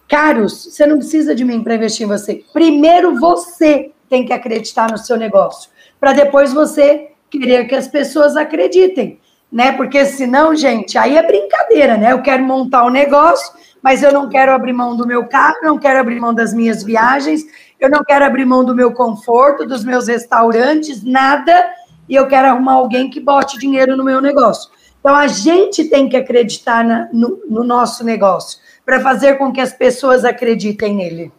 [0.07, 2.43] caros, você não precisa de mim para investir em você.
[2.53, 8.37] Primeiro você tem que acreditar no seu negócio, para depois você querer que as pessoas
[8.37, 9.19] acreditem.
[9.51, 9.71] né?
[9.71, 12.11] Porque senão, gente, aí é brincadeira, né?
[12.11, 15.79] Eu quero montar um negócio, mas eu não quero abrir mão do meu carro, não
[15.79, 17.43] quero abrir mão das minhas viagens,
[17.79, 21.65] eu não quero abrir mão do meu conforto, dos meus restaurantes, nada,
[22.07, 24.69] e eu quero arrumar alguém que bote dinheiro no meu negócio.
[24.99, 29.61] Então, a gente tem que acreditar na, no, no nosso negócio, para fazer com que
[29.61, 31.31] as pessoas acreditem nele.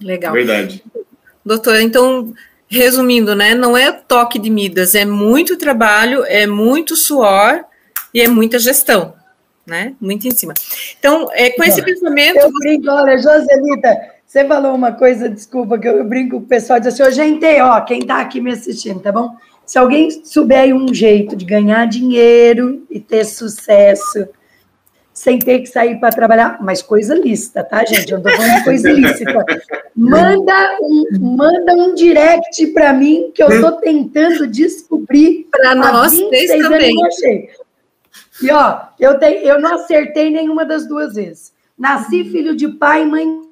[0.00, 0.32] Legal.
[0.32, 0.84] Verdade.
[1.44, 2.32] Doutora, então,
[2.68, 3.54] resumindo, né?
[3.54, 7.64] Não é toque de Midas, é muito trabalho, é muito suor
[8.12, 9.14] e é muita gestão,
[9.66, 9.94] né?
[10.00, 10.54] Muito em cima.
[10.98, 12.38] Então, é, com esse pensamento.
[12.38, 16.78] Eu brinco, olha, Joselita, você falou uma coisa, desculpa, que eu brinco com o pessoal,
[16.78, 19.34] diz assim, gente, ó, quem tá aqui me assistindo, tá bom?
[19.68, 24.26] Se alguém souber um jeito de ganhar dinheiro e ter sucesso
[25.12, 28.10] sem ter que sair para trabalhar, mas coisa lícita, tá, gente?
[28.10, 29.44] Eu não tô falando de coisa ilícita.
[29.94, 31.04] Manda um,
[31.36, 35.46] manda um direct para mim que eu tô tentando descobrir.
[35.50, 36.96] Para nós três também.
[38.40, 41.52] E ó, eu, te, eu não acertei nenhuma das duas vezes.
[41.76, 43.42] Nasci filho de pai e mãe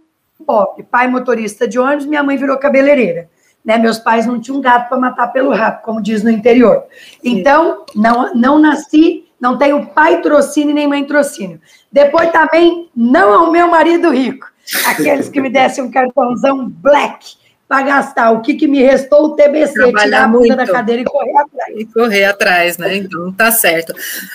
[0.47, 0.83] pop.
[0.85, 3.29] Pai motorista de ônibus, minha mãe virou cabeleireira.
[3.67, 3.77] Né?
[3.77, 6.85] Meus pais não tinham gato para matar pelo rabo, como diz no interior.
[7.25, 11.61] Então, não, não nasci, não tenho pai trocínio nem mãe trocínio.
[11.91, 14.47] Depois também, não é o meu marido rico.
[14.87, 17.37] Aqueles que me dessem um cartãozão black
[17.69, 18.31] para gastar.
[18.31, 19.27] O que, que me restou?
[19.27, 21.75] O TBC, Trabalhar tirar a bunda da cadeira e correr atrás.
[21.77, 22.97] E correr atrás, né?
[22.97, 23.93] Então tá certo.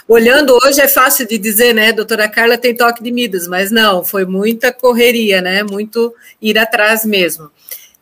[0.08, 1.94] Olhando hoje é fácil de dizer, né?
[1.94, 5.64] Doutora Carla tem toque de Midas, mas não, foi muita correria, né?
[5.64, 7.50] Muito ir atrás mesmo.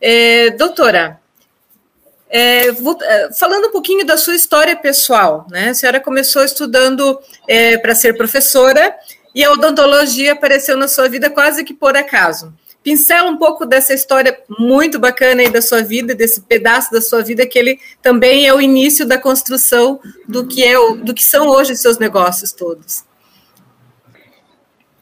[0.00, 1.19] É, doutora,
[2.30, 5.70] é, vou, é, falando um pouquinho da sua história pessoal, né?
[5.70, 8.94] A senhora começou estudando é, para ser professora
[9.34, 12.54] e a odontologia apareceu na sua vida quase que por acaso.
[12.84, 17.22] Pincela um pouco dessa história muito bacana aí da sua vida, desse pedaço da sua
[17.22, 21.22] vida que ele também é o início da construção do que é o, do que
[21.22, 23.04] são hoje os seus negócios todos.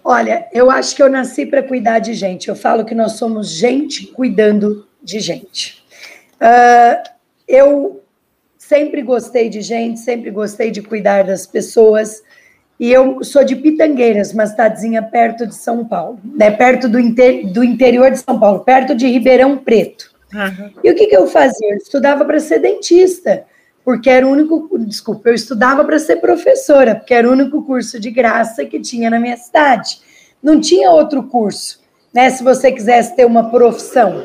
[0.03, 2.49] Olha, eu acho que eu nasci para cuidar de gente.
[2.49, 5.85] Eu falo que nós somos gente cuidando de gente.
[6.41, 7.18] Uh,
[7.49, 8.03] eu
[8.59, 12.23] sempre gostei de gente, sempre gostei de cuidar das pessoas.
[12.79, 16.51] E eu sou de Pitangueiras, uma cidadezinha perto de São Paulo, né?
[16.51, 20.11] perto do, inter, do interior de São Paulo, perto de Ribeirão Preto.
[20.33, 20.71] Uhum.
[20.85, 21.71] E o que, que eu fazia?
[21.73, 23.45] Eu estudava para ser dentista,
[23.85, 24.79] porque era o único.
[24.79, 29.09] Desculpa, eu estudava para ser professora, porque era o único curso de graça que tinha
[29.09, 30.01] na minha cidade.
[30.43, 31.81] Não tinha outro curso,
[32.13, 32.31] né?
[32.31, 34.23] Se você quisesse ter uma profissão.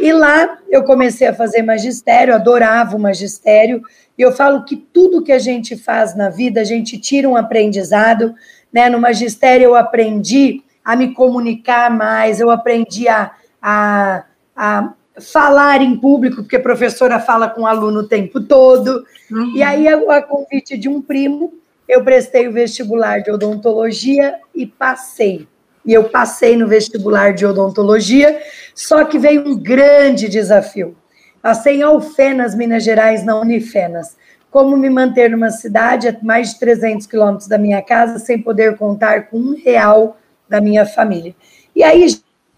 [0.00, 3.82] E lá eu comecei a fazer magistério, adorava o magistério,
[4.16, 7.36] e eu falo que tudo que a gente faz na vida, a gente tira um
[7.36, 8.34] aprendizado,
[8.72, 8.88] né?
[8.88, 15.96] No magistério eu aprendi a me comunicar mais, eu aprendi a, a, a falar em
[15.96, 19.04] público, porque a professora fala com o aluno o tempo todo.
[19.30, 19.56] Uhum.
[19.56, 21.54] E aí, a, a convite de um primo,
[21.88, 25.46] eu prestei o vestibular de odontologia e passei
[25.84, 28.40] e eu passei no vestibular de odontologia,
[28.74, 30.96] só que veio um grande desafio.
[31.40, 34.16] Passei em Alfenas, Minas Gerais, na Unifenas.
[34.50, 38.76] Como me manter numa cidade a mais de 300 quilômetros da minha casa sem poder
[38.76, 40.16] contar com um real
[40.48, 41.34] da minha família.
[41.74, 42.06] E aí,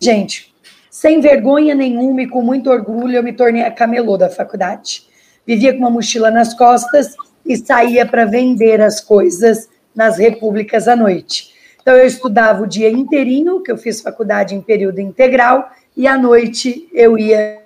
[0.00, 0.54] gente,
[0.90, 5.06] sem vergonha nenhuma e com muito orgulho, eu me tornei a camelô da faculdade.
[5.46, 10.96] Vivia com uma mochila nas costas e saía para vender as coisas nas repúblicas à
[10.96, 11.54] noite.
[11.80, 16.18] Então, eu estudava o dia inteirinho, que eu fiz faculdade em período integral, e à
[16.18, 17.62] noite eu ia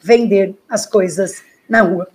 [0.00, 2.08] vender as coisas na rua.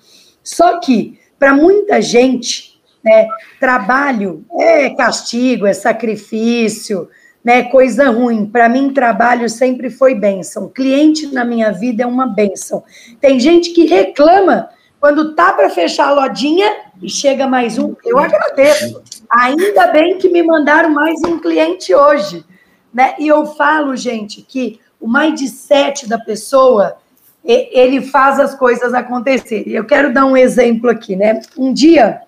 [0.44, 3.28] Só que, para muita gente, né,
[3.60, 7.10] trabalho é castigo, é sacrifício,
[7.44, 8.46] né, coisa ruim.
[8.46, 10.70] Para mim, trabalho sempre foi bênção.
[10.70, 12.84] Cliente na minha vida é uma bênção.
[13.20, 17.96] Tem gente que reclama quando tá para fechar a lojinha e chega mais um.
[18.06, 19.02] Eu agradeço.
[19.30, 22.46] Ainda bem que me mandaram mais um cliente hoje.
[22.94, 23.16] Né?
[23.18, 26.98] E eu falo, gente, que o mindset da pessoa,
[27.44, 29.74] ele faz as coisas acontecerem.
[29.74, 31.42] Eu quero dar um exemplo aqui, né?
[31.58, 32.22] Um dia,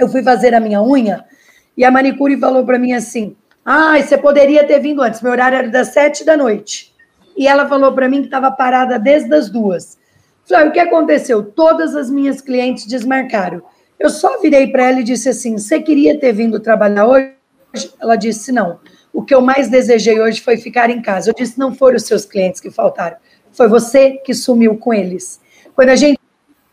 [0.00, 1.24] eu fui fazer a minha unha
[1.76, 5.58] e a manicure falou para mim assim, ah, você poderia ter vindo antes, meu horário
[5.58, 6.92] era das sete da noite.
[7.36, 9.98] E ela falou para mim que estava parada desde as duas.
[10.44, 11.42] Falei, o que aconteceu?
[11.42, 13.62] Todas as minhas clientes desmarcaram.
[13.98, 17.32] Eu só virei para ela e disse assim: Você queria ter vindo trabalhar hoje?
[18.00, 18.80] Ela disse: Não.
[19.12, 21.30] O que eu mais desejei hoje foi ficar em casa.
[21.30, 23.16] Eu disse: Não foram os seus clientes que faltaram,
[23.52, 25.40] foi você que sumiu com eles.
[25.74, 26.18] Quando a gente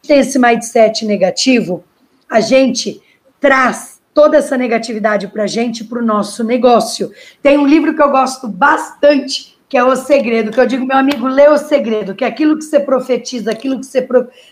[0.02, 1.84] tem esse mindset negativo,
[2.30, 3.02] a gente
[3.40, 7.12] traz toda essa negatividade para a gente, para o nosso negócio.
[7.42, 10.98] Tem um livro que eu gosto bastante, que é o segredo, que eu digo, meu
[10.98, 14.08] amigo, lê o segredo, que é aquilo que você profetiza, aquilo que você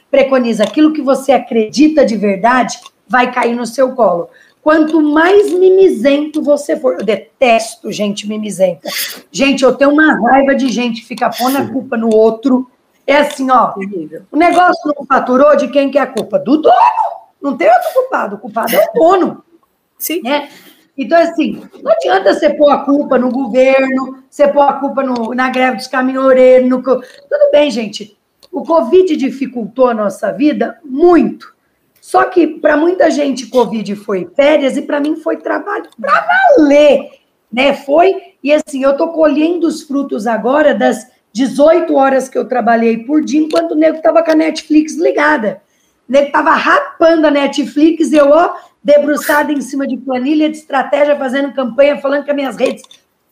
[0.09, 4.29] preconiza, aquilo que você acredita de verdade, vai cair no seu colo.
[4.67, 8.89] Quanto mais mimizento você for, eu detesto gente mimizenta.
[9.31, 12.69] Gente, eu tenho uma raiva de gente que fica pondo a culpa no outro.
[13.07, 13.73] É assim, ó,
[14.29, 16.37] o negócio não faturou, de quem que é a culpa?
[16.37, 16.75] Do dono.
[17.41, 19.41] Não tem outro culpado, o culpado é o dono.
[19.97, 20.21] Sim.
[20.21, 20.49] Né?
[20.97, 25.33] Então, assim, não adianta você pôr a culpa no governo, você pôr a culpa no,
[25.33, 26.69] na greve dos caminhoneiros.
[26.69, 26.83] No...
[26.83, 28.17] Tudo bem, gente.
[28.51, 31.55] O Covid dificultou a nossa vida muito.
[32.07, 36.25] Só que para muita gente, Covid foi férias e para mim foi trabalho para
[36.57, 37.09] valer,
[37.51, 37.73] né?
[37.73, 42.99] Foi, e assim, eu tô colhendo os frutos agora das 18 horas que eu trabalhei
[42.99, 45.61] por dia, enquanto o nego tava com a Netflix ligada.
[46.07, 51.17] O nego tava rapando a Netflix, eu, ó, debruçada em cima de planilha de estratégia,
[51.17, 52.83] fazendo campanha, falando com as minhas redes,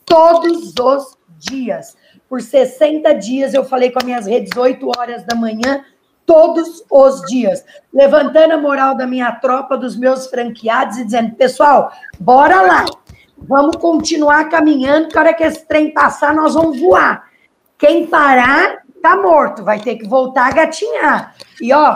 [0.05, 1.95] todos os dias.
[2.27, 5.81] Por 60 dias eu falei com as minhas redes 8 horas da manhã,
[6.25, 11.91] todos os dias, levantando a moral da minha tropa, dos meus franqueados e dizendo: pessoal,
[12.19, 12.85] bora lá,
[13.37, 17.29] vamos continuar caminhando, que a hora que esse trem passar, nós vamos voar.
[17.77, 21.35] Quem parar, tá morto, vai ter que voltar a gatinhar.
[21.61, 21.93] E ó,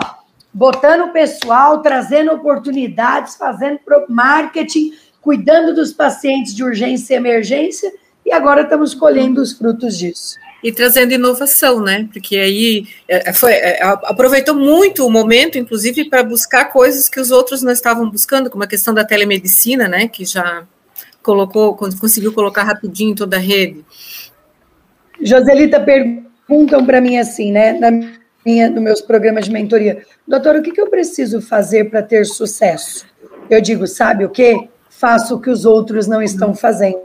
[0.52, 7.90] botando o pessoal, trazendo oportunidades, fazendo marketing, cuidando dos pacientes de urgência e emergência,
[8.24, 12.08] e agora estamos colhendo os frutos disso e trazendo inovação, né?
[12.12, 17.18] Porque aí é, é, foi, é, aproveitou muito o momento, inclusive, para buscar coisas que
[17.18, 20.08] os outros não estavam buscando, como a questão da telemedicina, né?
[20.08, 20.66] Que já
[21.22, 23.84] colocou, conseguiu colocar rapidinho em toda a rede.
[25.22, 27.72] Joselita, perguntam para mim assim, né?
[27.72, 27.90] Na
[28.44, 32.24] minha, nos meus programas de mentoria, doutor, o que, que eu preciso fazer para ter
[32.24, 33.06] sucesso?
[33.50, 34.68] Eu digo, sabe o quê?
[34.88, 37.00] Faço o que os outros não estão fazendo.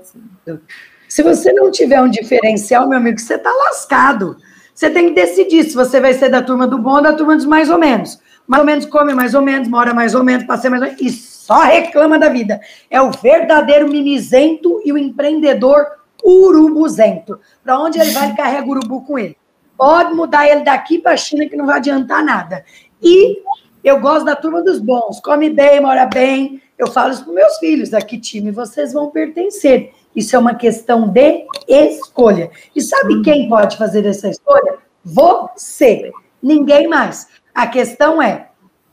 [1.08, 4.38] Se você não tiver um diferencial, meu amigo, você está lascado.
[4.74, 7.36] Você tem que decidir se você vai ser da turma do bom ou da turma
[7.36, 8.20] dos mais ou menos.
[8.48, 11.02] Mais ou menos come mais ou menos, mora mais ou menos, passei mais ou menos,
[11.02, 12.60] e só reclama da vida.
[12.90, 15.86] É o verdadeiro mimizento e o empreendedor
[16.24, 17.40] urubuzento.
[17.64, 19.38] Para onde ele vai, ele carrega o urubu com ele.
[19.78, 22.64] Pode mudar ele daqui para a China que não vai adiantar nada.
[23.02, 23.42] E
[23.84, 25.20] eu gosto da turma dos bons.
[25.20, 26.62] Come bem, mora bem.
[26.78, 27.94] Eu falo isso para meus filhos.
[27.94, 29.94] A que time vocês vão pertencer?
[30.16, 32.50] Isso é uma questão de escolha.
[32.76, 34.78] E sabe quem pode fazer essa escolha?
[35.04, 36.12] Você.
[36.42, 37.28] Ninguém mais.
[37.54, 38.50] A questão é: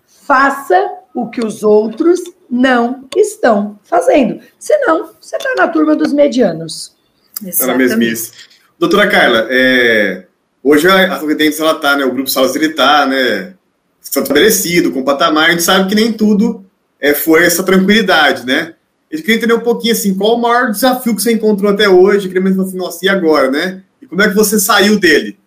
[0.07, 4.41] faça o que os outros não estão fazendo.
[4.59, 6.97] Senão, você está na turma dos medianos.
[7.43, 8.33] Está na mesmice.
[8.79, 10.27] Doutora Carla, é,
[10.63, 12.05] hoje a Sorridentes ela está, né?
[12.05, 13.55] O grupo Salas ele está, né?
[14.03, 16.65] Estabelecido, com patamar, a gente sabe que nem tudo
[17.01, 18.75] é, foi essa tranquilidade, né?
[19.13, 22.25] Eu queria entender um pouquinho assim, qual o maior desafio que você encontrou até hoje?
[22.25, 23.83] Eu queria mesmo assim, nossa, e agora, né?
[24.01, 25.39] E como é que você saiu dele?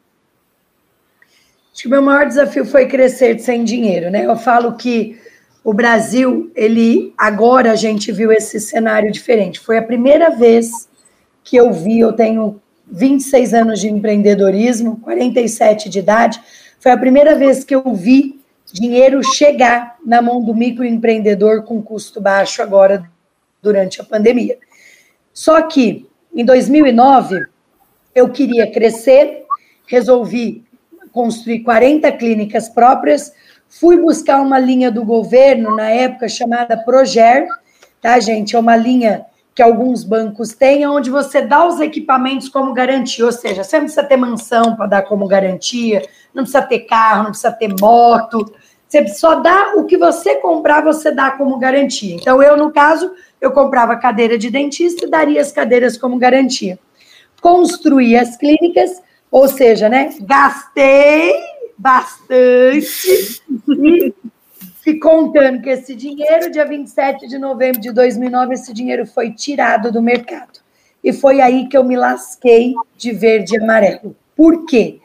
[1.74, 4.24] Acho que o meu maior desafio foi crescer sem dinheiro, né?
[4.24, 5.18] Eu falo que
[5.64, 9.60] o Brasil, ele agora a gente viu esse cenário diferente.
[9.60, 10.88] Foi a primeira vez
[11.44, 16.40] que eu vi, eu tenho 26 anos de empreendedorismo, 47 de idade,
[16.80, 18.40] foi a primeira vez que eu vi
[18.72, 23.10] dinheiro chegar na mão do microempreendedor com custo baixo agora
[23.66, 24.58] durante a pandemia.
[25.34, 27.48] Só que em 2009
[28.14, 29.44] eu queria crescer,
[29.88, 30.64] resolvi
[31.12, 33.34] construir 40 clínicas próprias,
[33.68, 37.48] fui buscar uma linha do governo na época chamada Proger,
[38.00, 38.56] tá, gente?
[38.56, 39.26] É uma linha
[39.56, 43.86] que alguns bancos têm, onde você dá os equipamentos como garantia, ou seja, você não
[43.86, 46.02] precisa ter mansão para dar como garantia,
[46.34, 48.54] não precisa ter carro, não precisa ter moto,
[48.96, 52.16] você só dá o que você comprar, você dá como garantia.
[52.16, 56.80] Então, eu, no caso, eu comprava cadeira de dentista e daria as cadeiras como garantia.
[57.42, 61.34] Construí as clínicas, ou seja, né, gastei
[61.78, 63.36] bastante
[64.86, 69.92] e contando que esse dinheiro, dia 27 de novembro de 2009, esse dinheiro foi tirado
[69.92, 70.60] do mercado.
[71.04, 74.16] E foi aí que eu me lasquei de verde e amarelo.
[74.36, 75.00] Por quê?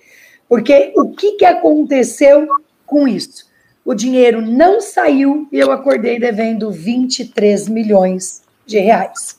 [0.49, 2.47] Porque o que, que aconteceu
[2.87, 3.50] com isso?
[3.85, 9.39] O dinheiro não saiu e eu acordei devendo 23 milhões de reais.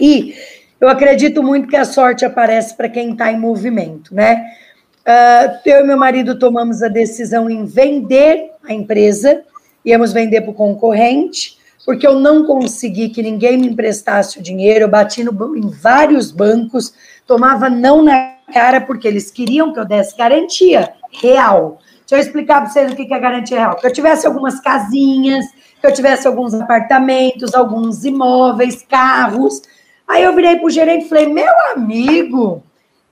[0.00, 0.34] E
[0.80, 4.44] eu acredito muito que a sorte aparece para quem está em movimento, né?
[5.02, 9.42] Uh, eu e meu marido tomamos a decisão em vender a empresa,
[9.84, 14.84] íamos vender para o concorrente, porque eu não consegui que ninguém me emprestasse o dinheiro,
[14.84, 16.94] eu bati no, em vários bancos,
[17.26, 21.80] tomava não na cara, porque eles queriam que eu desse garantia real.
[22.12, 23.76] Deixa eu explicar para vocês o que é garantia real.
[23.76, 25.46] Que eu tivesse algumas casinhas,
[25.80, 29.62] que eu tivesse alguns apartamentos, alguns imóveis, carros.
[30.06, 32.62] Aí eu virei para o gerente e falei: meu amigo,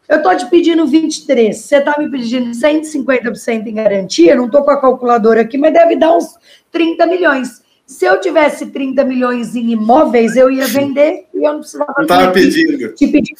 [0.06, 4.70] eu estou te pedindo 23, você está me pedindo 150% em garantia, não estou com
[4.70, 6.36] a calculadora aqui, mas deve dar uns
[6.70, 7.62] 30 milhões.
[7.86, 11.94] Se eu tivesse 30 milhões em imóveis, eu ia vender e eu não precisava.
[11.96, 12.94] Não estava pedindo.
[12.94, 13.34] Te pedir.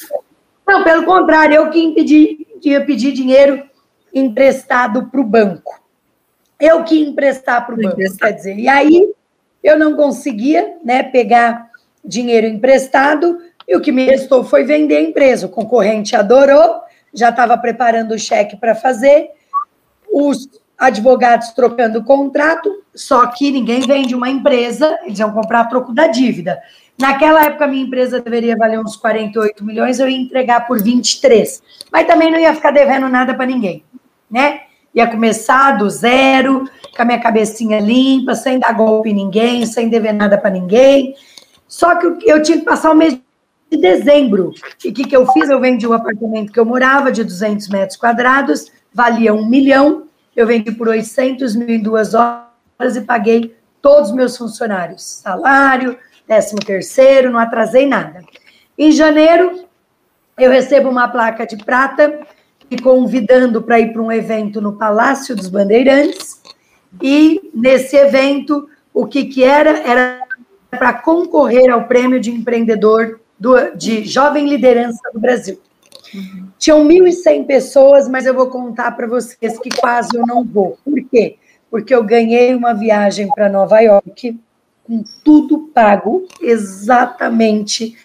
[0.67, 3.69] Não, pelo contrário, eu que impedi, ia pedir dinheiro
[4.15, 5.81] emprestado para o banco.
[6.59, 8.59] Eu que ia emprestar para o banco, quer dizer.
[8.59, 9.13] E aí
[9.63, 11.71] eu não conseguia né, pegar
[12.05, 15.47] dinheiro emprestado e o que me restou foi vender a empresa.
[15.47, 16.81] O concorrente adorou,
[17.15, 19.31] já estava preparando o cheque para fazer.
[20.13, 25.65] Os advogados trocando o contrato, só que ninguém vende uma empresa, eles iam comprar a
[25.67, 26.61] troco da dívida.
[27.01, 31.63] Naquela época, minha empresa deveria valer uns 48 milhões, eu ia entregar por 23.
[31.91, 33.83] Mas também não ia ficar devendo nada para ninguém,
[34.31, 34.61] né?
[34.95, 39.89] Ia começar do zero, com a minha cabecinha limpa, sem dar golpe em ninguém, sem
[39.89, 41.15] dever nada para ninguém.
[41.67, 43.19] Só que eu tinha que passar o mês
[43.71, 44.53] de dezembro.
[44.85, 45.49] E o que, que eu fiz?
[45.49, 50.03] Eu vendi o apartamento que eu morava, de 200 metros quadrados, valia um milhão,
[50.37, 55.03] eu vendi por 800 mil em duas horas e paguei todos os meus funcionários.
[55.03, 55.97] Salário,
[56.31, 58.23] décimo terceiro, não atrasei nada.
[58.79, 59.65] Em janeiro,
[60.39, 62.21] eu recebo uma placa de prata
[62.71, 66.41] me convidando para ir para um evento no Palácio dos Bandeirantes.
[67.03, 69.81] E nesse evento, o que, que era?
[69.81, 70.21] Era
[70.71, 75.61] para concorrer ao prêmio de empreendedor do, de jovem liderança do Brasil.
[76.15, 76.47] Uhum.
[76.57, 80.79] Tinham 1.100 pessoas, mas eu vou contar para vocês que quase eu não vou.
[80.85, 81.39] Por quê?
[81.69, 84.39] Porque eu ganhei uma viagem para Nova York
[84.91, 87.97] com tudo pago exatamente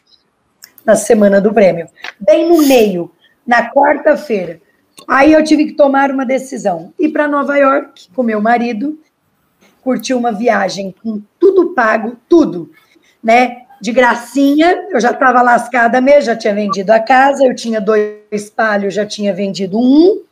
[0.86, 1.88] na semana do prêmio.
[2.20, 3.12] Bem no meio,
[3.46, 4.62] na quarta-feira.
[5.08, 6.94] Aí eu tive que tomar uma decisão.
[7.00, 9.00] Ir para Nova York com meu marido,
[9.82, 12.70] curtir uma viagem com tudo pago, tudo,
[13.24, 13.64] né?
[13.82, 18.50] de gracinha, eu já estava lascada mesmo, já tinha vendido a casa, eu tinha dois
[18.56, 20.24] palhos, já tinha vendido um,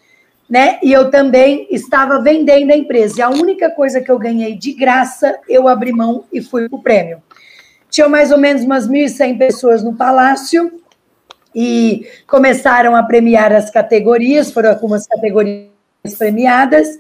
[0.50, 0.80] né?
[0.84, 3.20] E eu também estava vendendo a empresa.
[3.20, 6.78] E a única coisa que eu ganhei de graça, eu abri mão e fui para
[6.78, 7.22] o prêmio.
[7.90, 10.80] Tinha mais ou menos umas 1.100 pessoas no palácio
[11.56, 15.70] e começaram a premiar as categorias, foram algumas categorias
[16.18, 17.00] premiadas.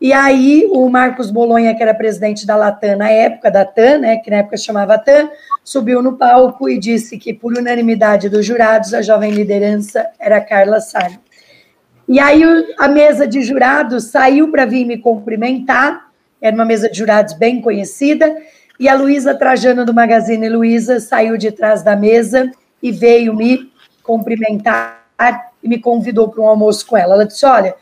[0.00, 4.16] E aí o Marcos Bolonha, que era presidente da Latam na época, da TAM, né,
[4.18, 5.30] que na época chamava TAM,
[5.62, 10.80] subiu no palco e disse que, por unanimidade dos jurados, a jovem liderança era Carla
[10.80, 11.23] Sarno.
[12.06, 12.42] E aí
[12.78, 17.60] a mesa de jurados saiu para vir me cumprimentar, era uma mesa de jurados bem
[17.60, 18.36] conhecida,
[18.78, 22.50] e a Luísa Trajano do Magazine Luiza saiu de trás da mesa
[22.82, 25.02] e veio me cumprimentar
[25.62, 27.14] e me convidou para um almoço com ela.
[27.14, 27.74] Ela disse: Olha,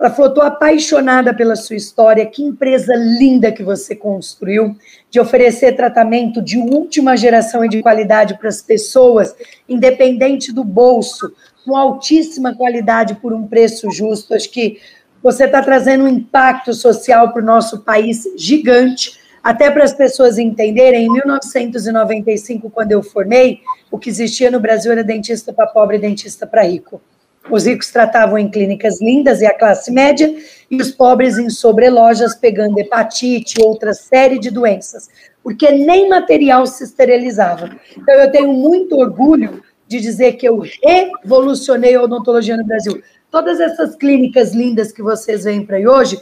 [0.00, 4.74] ela falou: estou apaixonada pela sua história, que empresa linda que você construiu,
[5.10, 9.34] de oferecer tratamento de última geração e de qualidade para as pessoas,
[9.68, 11.30] independente do bolso,
[11.66, 14.34] com altíssima qualidade por um preço justo.
[14.34, 14.78] Acho que
[15.22, 19.20] você está trazendo um impacto social para o nosso país gigante.
[19.42, 24.92] Até para as pessoas entenderem, em 1995, quando eu formei, o que existia no Brasil
[24.92, 27.00] era dentista para pobre e dentista para rico.
[27.48, 30.34] Os ricos tratavam em clínicas lindas e a classe média,
[30.70, 35.08] e os pobres em sobrelojas pegando hepatite, outra série de doenças,
[35.42, 37.70] porque nem material se esterilizava.
[37.96, 43.02] Então, eu tenho muito orgulho de dizer que eu revolucionei a odontologia no Brasil.
[43.30, 46.20] Todas essas clínicas lindas que vocês veem para aí hoje,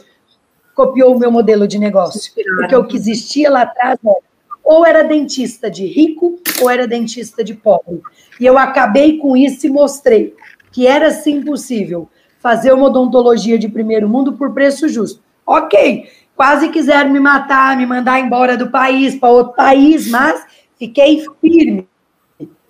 [0.73, 2.31] copiou o meu modelo de negócio.
[2.55, 4.17] Porque o que existia lá atrás era,
[4.63, 8.01] ou era dentista de rico, ou era dentista de pobre.
[8.39, 10.33] E eu acabei com isso e mostrei
[10.71, 12.09] que era sim possível
[12.39, 15.21] fazer uma odontologia de primeiro mundo por preço justo.
[15.45, 20.45] Ok, quase quiseram me matar, me mandar embora do país para outro país, mas
[20.77, 21.87] fiquei firme,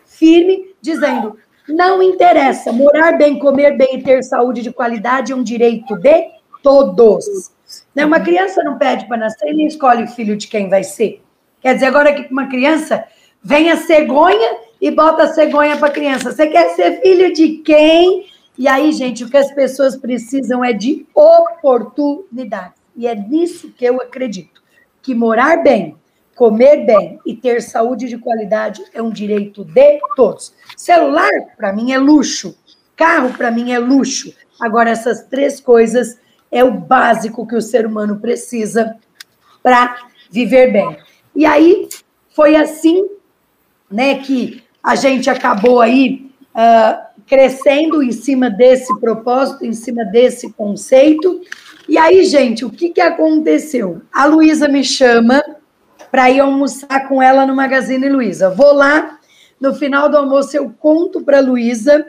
[0.06, 1.38] firme, dizendo:
[1.68, 6.32] não interessa, morar bem, comer bem e ter saúde de qualidade é um direito de
[6.64, 7.52] todos.
[7.94, 8.06] Né?
[8.06, 11.22] Uma criança não pede para nascer, ele escolhe o filho de quem vai ser.
[11.62, 13.04] Quer dizer, agora que uma criança
[13.44, 16.32] vem a cegonha e bota cegonha para criança.
[16.32, 18.28] Você quer ser filho de quem?
[18.58, 22.74] E aí, gente, o que as pessoas precisam é de oportunidade.
[22.96, 24.62] E é nisso que eu acredito.
[25.02, 25.96] Que morar bem,
[26.36, 30.54] comer bem e ter saúde de qualidade é um direito de todos.
[30.76, 32.58] Celular, para mim, é luxo.
[32.96, 34.34] Carro, para mim, é luxo.
[34.60, 36.20] Agora, essas três coisas
[36.52, 38.98] é o básico que o ser humano precisa
[39.64, 39.96] para
[40.30, 40.98] viver bem.
[41.36, 41.88] E aí,
[42.30, 43.08] foi assim
[43.90, 50.52] né, que a gente acabou aí uh, crescendo em cima desse propósito, em cima desse
[50.54, 51.42] conceito.
[51.88, 54.02] E aí, gente, o que, que aconteceu?
[54.12, 55.44] A Luísa me chama
[56.12, 58.50] para ir almoçar com ela no Magazine Luiza.
[58.50, 59.20] Vou lá,
[59.60, 62.06] no final do almoço eu conto para a Luísa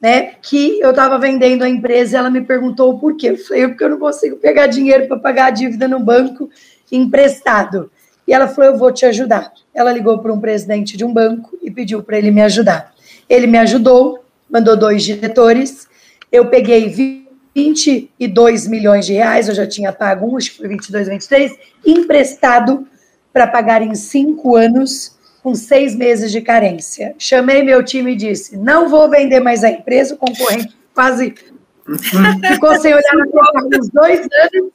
[0.00, 3.30] né, que eu estava vendendo a empresa e ela me perguntou por quê.
[3.30, 6.48] Eu falei, porque eu não consigo pegar dinheiro para pagar a dívida no banco
[6.90, 7.90] emprestado.
[8.28, 9.50] E ela falou: Eu vou te ajudar.
[9.74, 12.92] Ela ligou para um presidente de um banco e pediu para ele me ajudar.
[13.26, 15.88] Ele me ajudou, mandou dois diretores.
[16.30, 17.24] Eu peguei
[17.54, 22.86] 22 milhões de reais, eu já tinha pago um, acho que foi 22, 23, emprestado
[23.32, 27.14] para pagar em cinco anos, com seis meses de carência.
[27.18, 31.34] Chamei meu time e disse: não vou vender mais a empresa, o concorrente quase
[32.52, 34.72] ficou sem olhar na minha uns dois anos.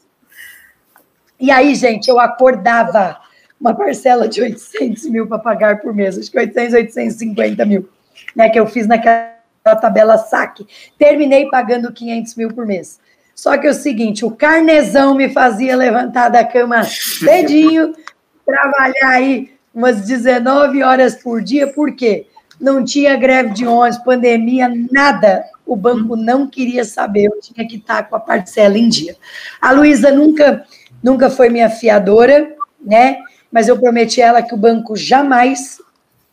[1.40, 3.22] E aí, gente, eu acordava
[3.64, 7.88] uma parcela de 800 mil para pagar por mês, acho que 800, 850 mil,
[8.36, 9.32] né, que eu fiz naquela
[9.64, 10.68] tabela saque.
[11.00, 13.00] Terminei pagando 500 mil por mês.
[13.34, 17.94] Só que é o seguinte, o carnezão me fazia levantar da cama cedinho,
[18.46, 22.28] trabalhar aí umas 19 horas por dia, por quê?
[22.60, 25.46] Não tinha greve de ônibus, pandemia, nada.
[25.66, 29.16] O banco não queria saber, eu tinha que estar com a parcela em dia.
[29.62, 30.66] A Luísa nunca,
[31.02, 32.54] nunca foi minha fiadora,
[32.86, 33.18] né?
[33.54, 35.80] Mas eu prometi a ela que o banco jamais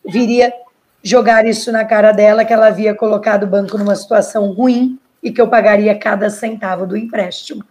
[0.05, 0.51] viria
[1.03, 5.31] jogar isso na cara dela, que ela havia colocado o banco numa situação ruim e
[5.31, 7.63] que eu pagaria cada centavo do empréstimo.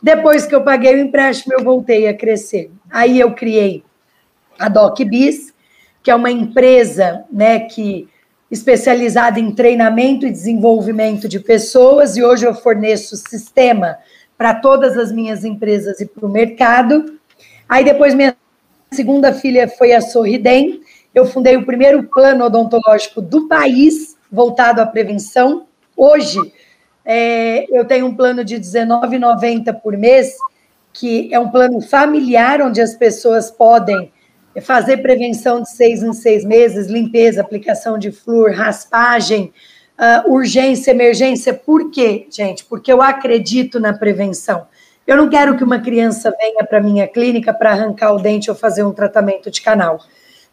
[0.00, 2.70] Depois que eu paguei o empréstimo, eu voltei a crescer.
[2.88, 3.82] Aí eu criei
[4.56, 5.52] a DocBiz,
[6.00, 8.08] que é uma empresa né, que
[8.48, 13.96] especializada em treinamento e desenvolvimento de pessoas, e hoje eu forneço sistema
[14.38, 17.18] para todas as minhas empresas e para o mercado.
[17.68, 18.36] Aí depois minha
[18.92, 20.80] segunda filha foi a Sorridem,
[21.14, 25.66] eu fundei o primeiro plano odontológico do país voltado à prevenção.
[25.96, 26.38] Hoje,
[27.04, 30.36] é, eu tenho um plano de R$19,90 por mês,
[30.92, 34.12] que é um plano familiar, onde as pessoas podem
[34.60, 39.52] fazer prevenção de seis em seis meses, limpeza, aplicação de flúor, raspagem,
[39.98, 41.54] uh, urgência, emergência.
[41.54, 42.64] Por quê, gente?
[42.64, 44.66] Porque eu acredito na prevenção.
[45.06, 48.56] Eu não quero que uma criança venha para minha clínica para arrancar o dente ou
[48.56, 50.00] fazer um tratamento de canal.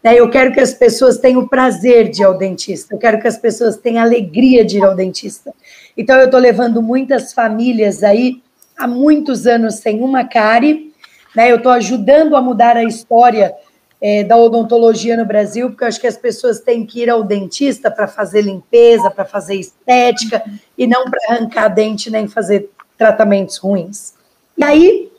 [0.04, 0.20] Né?
[0.20, 3.28] Eu quero que as pessoas tenham o prazer de ir ao dentista, eu quero que
[3.28, 5.54] as pessoas tenham alegria de ir ao dentista.
[5.96, 8.42] Então, eu estou levando muitas famílias aí
[8.78, 10.94] há muitos anos sem uma cárie,
[11.36, 11.52] né?
[11.52, 13.54] eu estou ajudando a mudar a história
[14.02, 17.22] é, da odontologia no Brasil, porque eu acho que as pessoas têm que ir ao
[17.22, 20.42] dentista para fazer limpeza, para fazer estética,
[20.78, 24.14] e não para arrancar dente nem fazer tratamentos ruins.
[24.60, 25.12] E aí,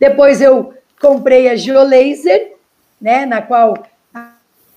[0.00, 2.54] depois eu comprei a Geolaser,
[3.00, 3.74] né, na qual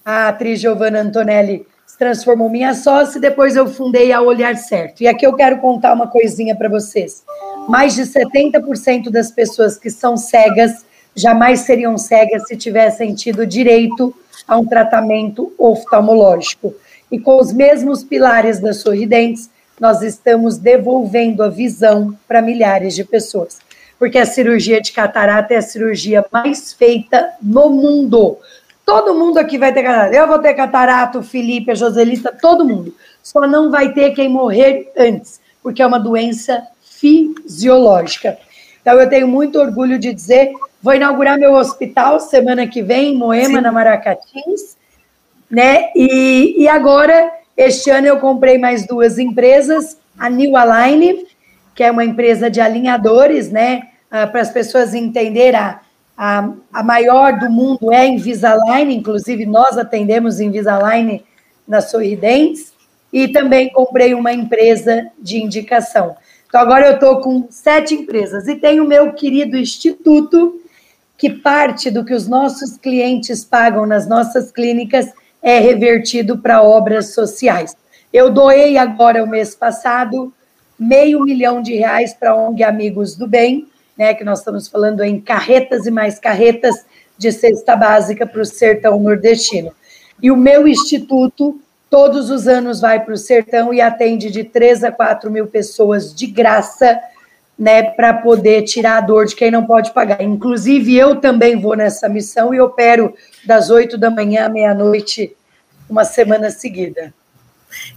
[0.06, 5.02] a atriz Giovanna Antonelli se transformou minha sócia, e depois eu fundei a Olhar Certo.
[5.02, 7.24] E aqui eu quero contar uma coisinha para vocês.
[7.68, 10.86] Mais de 70% das pessoas que são cegas
[11.16, 14.14] jamais seriam cegas se tivessem tido direito
[14.48, 16.76] a um tratamento oftalmológico.
[17.12, 19.50] E com os mesmos pilares das sorridentes,
[19.80, 23.60] nós estamos devolvendo a visão para milhares de pessoas
[23.98, 28.38] porque a cirurgia de catarata é a cirurgia mais feita no mundo.
[28.86, 30.16] Todo mundo aqui vai ter catarata.
[30.16, 32.94] Eu vou ter catarata, o Felipe, a Joselita, todo mundo.
[33.24, 38.38] Só não vai ter quem morrer antes, porque é uma doença fisiológica.
[38.82, 40.52] Então, eu tenho muito orgulho de dizer:
[40.82, 43.62] vou inaugurar meu hospital semana que vem, em Moema, Sim.
[43.62, 44.78] na Maracatins.
[45.50, 45.90] Né?
[45.96, 51.26] E, e agora, este ano, eu comprei mais duas empresas: a New Align,
[51.74, 53.90] que é uma empresa de alinhadores, né?
[54.08, 55.80] Uh, para as pessoas entenderem, a,
[56.18, 61.24] a, a, maior do mundo é Invisalign, inclusive nós atendemos Invisalign
[61.68, 62.74] na Sorridentes,
[63.12, 66.16] e também comprei uma empresa de indicação.
[66.48, 70.62] Então, agora eu estou com sete empresas e tenho o meu querido instituto,
[71.18, 75.12] que parte do que os nossos clientes pagam nas nossas clínicas
[75.46, 77.78] é revertido para obras sociais.
[78.12, 80.34] Eu doei agora, o mês passado,
[80.78, 85.22] meio milhão de reais para ONG Amigos do Bem, né, que nós estamos falando em
[85.22, 86.84] carretas e mais carretas
[87.16, 89.72] de cesta básica para o sertão nordestino.
[90.20, 94.84] E o meu instituto, todos os anos, vai para o sertão e atende de 3
[94.84, 97.00] a 4 mil pessoas de graça,
[97.58, 100.22] né, para poder tirar a dor de quem não pode pagar.
[100.22, 103.14] Inclusive, eu também vou nessa missão e opero
[103.46, 105.36] das 8 da manhã à meia-noite,
[105.90, 107.14] uma semana seguida.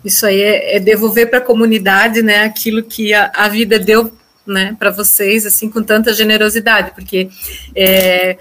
[0.04, 4.12] Isso aí é, é devolver para a comunidade, né, aquilo que a, a vida deu,
[4.46, 7.28] né, para vocês, assim, com tanta generosidade, porque
[7.74, 8.38] é,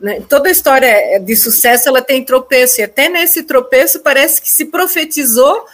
[0.00, 4.64] né, toda história de sucesso ela tem tropeço, e até nesse tropeço parece que se
[4.66, 5.64] profetizou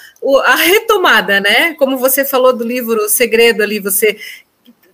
[0.45, 1.75] a retomada, né?
[1.75, 4.17] Como você falou do livro O Segredo ali, você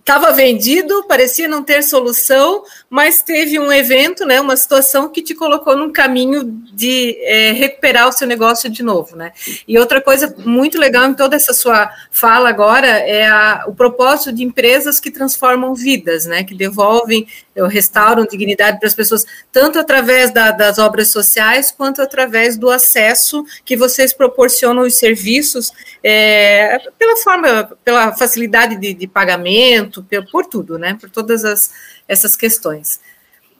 [0.03, 5.33] estava vendido, parecia não ter solução, mas teve um evento, né, uma situação que te
[5.33, 6.43] colocou num caminho
[6.73, 9.31] de é, recuperar o seu negócio de novo, né?
[9.65, 14.33] E outra coisa muito legal em toda essa sua fala agora é a, o propósito
[14.33, 17.25] de empresas que transformam vidas, né, que devolvem,
[17.69, 23.45] restauram dignidade para as pessoas, tanto através da, das obras sociais quanto através do acesso
[23.63, 25.71] que vocês proporcionam os serviços
[26.03, 30.97] é, pela forma, pela facilidade de, de pagamento por, por tudo, né?
[30.99, 31.71] Por todas as,
[32.07, 32.99] essas questões.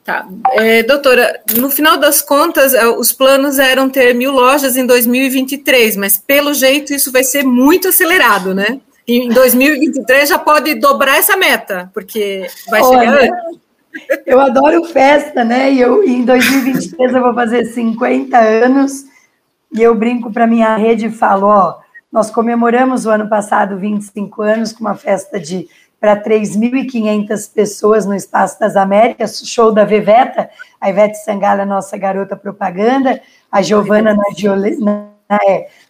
[0.04, 0.28] Tá.
[0.52, 5.96] É, doutora, no final das contas, é, os planos eram ter mil lojas em 2023,
[5.96, 8.82] mas pelo jeito isso vai ser muito acelerado, né?
[9.08, 13.30] Em 2023 já pode dobrar essa meta, porque vai Olha, chegar.
[14.26, 15.72] Eu adoro festa, né?
[15.72, 19.06] E eu, em 2023 eu vou fazer 50 anos
[19.74, 21.80] e eu brinco para minha rede e falo: ó,
[22.12, 25.68] nós comemoramos o ano passado 25 anos com uma festa de
[26.04, 30.50] para 3.500 pessoas no Espaço das Américas, show da Veveta,
[30.82, 35.00] a Ivete Sangala, nossa garota propaganda, a Giovana na,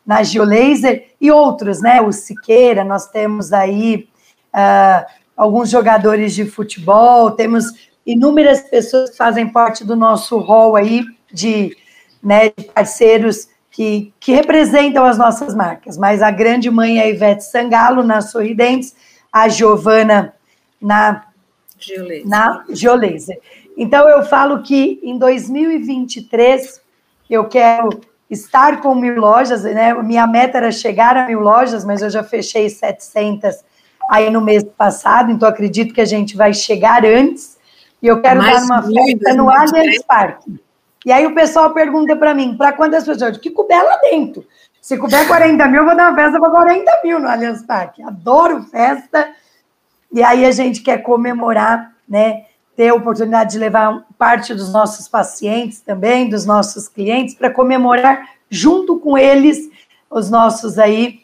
[0.06, 2.00] na, é, e outros, né?
[2.00, 4.08] O Siqueira, nós temos aí
[4.54, 5.04] uh,
[5.36, 7.66] alguns jogadores de futebol, temos
[8.06, 11.04] inúmeras pessoas que fazem parte do nosso hall aí
[11.34, 11.76] de,
[12.22, 17.10] né, de parceiros que, que representam as nossas marcas, mas a grande mãe é a
[17.10, 18.94] Ivete Sangalo, na Sorridentes,
[19.34, 20.36] a Giovana
[20.80, 21.26] na
[21.80, 22.28] Geolaser.
[22.28, 23.40] na Geolaser.
[23.76, 26.80] Então eu falo que em 2023
[27.28, 27.90] eu quero
[28.30, 29.94] estar com mil lojas, né?
[29.96, 33.64] Minha meta era chegar a mil lojas, mas eu já fechei 700
[34.10, 37.58] aí no mês passado, então acredito que a gente vai chegar antes.
[38.02, 40.60] E eu quero Mais dar uma festa no Allianz Parque.
[41.06, 43.38] E aí o pessoal pergunta para mim, para quantas pessoas?
[43.38, 44.46] Que couber lá dentro.
[44.84, 48.04] Se couber 40 mil, vou dar uma festa para 40 mil no Allianz Parque.
[48.04, 49.34] Adoro festa.
[50.12, 52.48] E aí a gente quer comemorar, né?
[52.76, 58.28] Ter a oportunidade de levar parte dos nossos pacientes também, dos nossos clientes, para comemorar
[58.50, 59.70] junto com eles
[60.12, 61.22] os nossos aí.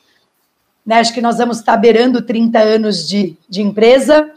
[0.86, 1.01] Né?
[1.01, 4.32] Acho que nós vamos estar beirando 30 anos de, de empresa,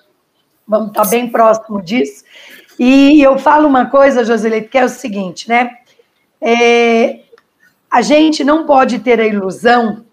[0.67, 2.25] vamos estar bem próximo disso.
[2.77, 5.71] E eu falo uma coisa, Joselito, que é o seguinte, né?
[6.41, 7.21] É,
[7.93, 10.07] a gente não pode ter a ilusão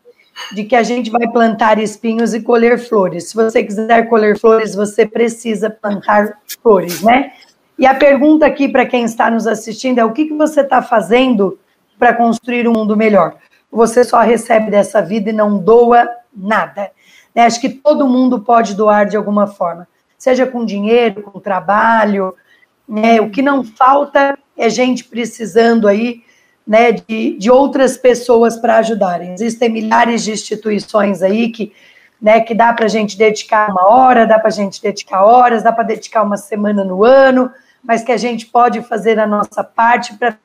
[0.52, 3.30] de que a gente vai plantar espinhos e colher flores.
[3.30, 7.32] Se você quiser colher flores, você precisa plantar flores, né?
[7.78, 10.82] E a pergunta aqui para quem está nos assistindo é: o que, que você está
[10.82, 11.58] fazendo
[11.98, 13.38] para construir um mundo melhor?
[13.72, 16.06] Você só recebe dessa vida e não doa
[16.36, 16.92] nada.
[17.34, 17.46] Né?
[17.46, 22.36] Acho que todo mundo pode doar de alguma forma, seja com dinheiro, com trabalho.
[22.86, 23.22] Né?
[23.22, 26.24] O que não falta é gente precisando aí
[26.70, 29.34] né, de, de outras pessoas para ajudarem.
[29.34, 31.74] Existem milhares de instituições aí que,
[32.22, 35.64] né, que dá para a gente dedicar uma hora, dá para a gente dedicar horas,
[35.64, 37.52] dá para dedicar uma semana no ano,
[37.84, 40.38] mas que a gente pode fazer a nossa parte para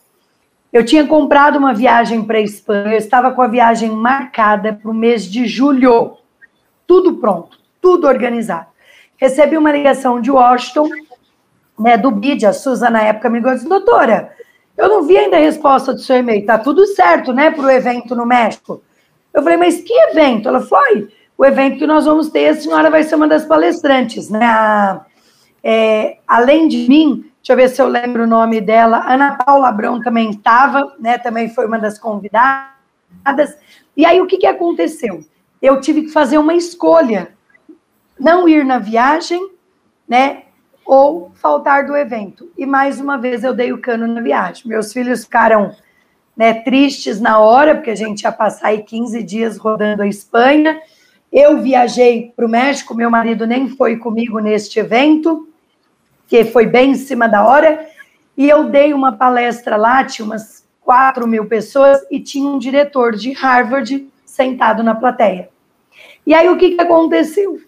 [0.71, 4.89] Eu tinha comprado uma viagem para a Espanha, eu estava com a viagem marcada para
[4.89, 6.17] o mês de julho.
[6.88, 8.67] Tudo pronto tudo organizado.
[9.17, 10.88] Recebi uma ligação de Washington,
[11.78, 14.32] né, do BID, a Susan na época me disse, doutora,
[14.78, 17.69] eu não vi ainda a resposta do seu e-mail, tá tudo certo, né, para o
[17.69, 18.82] evento no México?
[19.34, 20.47] Eu falei, mas que evento?
[20.47, 24.30] Ela foi o evento que nós vamos ter, a senhora vai ser uma das palestrantes,
[24.30, 24.45] né?
[24.45, 25.01] A,
[25.64, 29.70] é, além de mim, deixa eu ver se eu lembro o nome dela, Ana Paula
[29.70, 31.18] Abrão também estava, né?
[31.18, 33.57] Também foi uma das convidadas.
[33.95, 35.24] E aí, o que, que aconteceu?
[35.61, 37.32] Eu tive que fazer uma escolha,
[38.20, 39.49] não ir na viagem,
[40.07, 40.43] né?
[40.86, 42.51] Ou faltar do evento.
[42.57, 44.68] E mais uma vez eu dei o cano na viagem.
[44.68, 45.74] Meus filhos ficaram
[46.36, 50.82] né, tristes na hora, porque a gente ia passar aí 15 dias rodando a Espanha.
[51.32, 55.47] Eu viajei para o México, meu marido nem foi comigo neste evento,
[56.34, 57.86] que foi bem em cima da hora,
[58.36, 63.15] e eu dei uma palestra lá, tinha umas 4 mil pessoas, e tinha um diretor
[63.15, 65.49] de Harvard sentado na plateia.
[66.25, 67.61] E aí o que, que aconteceu?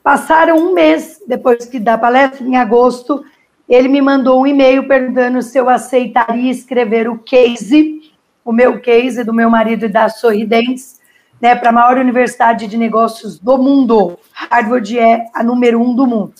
[0.00, 3.24] Passaram um mês depois que da palestra, em agosto,
[3.68, 8.00] ele me mandou um e-mail perguntando se eu aceitaria escrever o case
[8.44, 11.00] o meu case do meu marido e da Sorridentes,
[11.40, 14.18] né, para a maior universidade de negócios do mundo.
[14.32, 16.34] Harvard é a número um do mundo.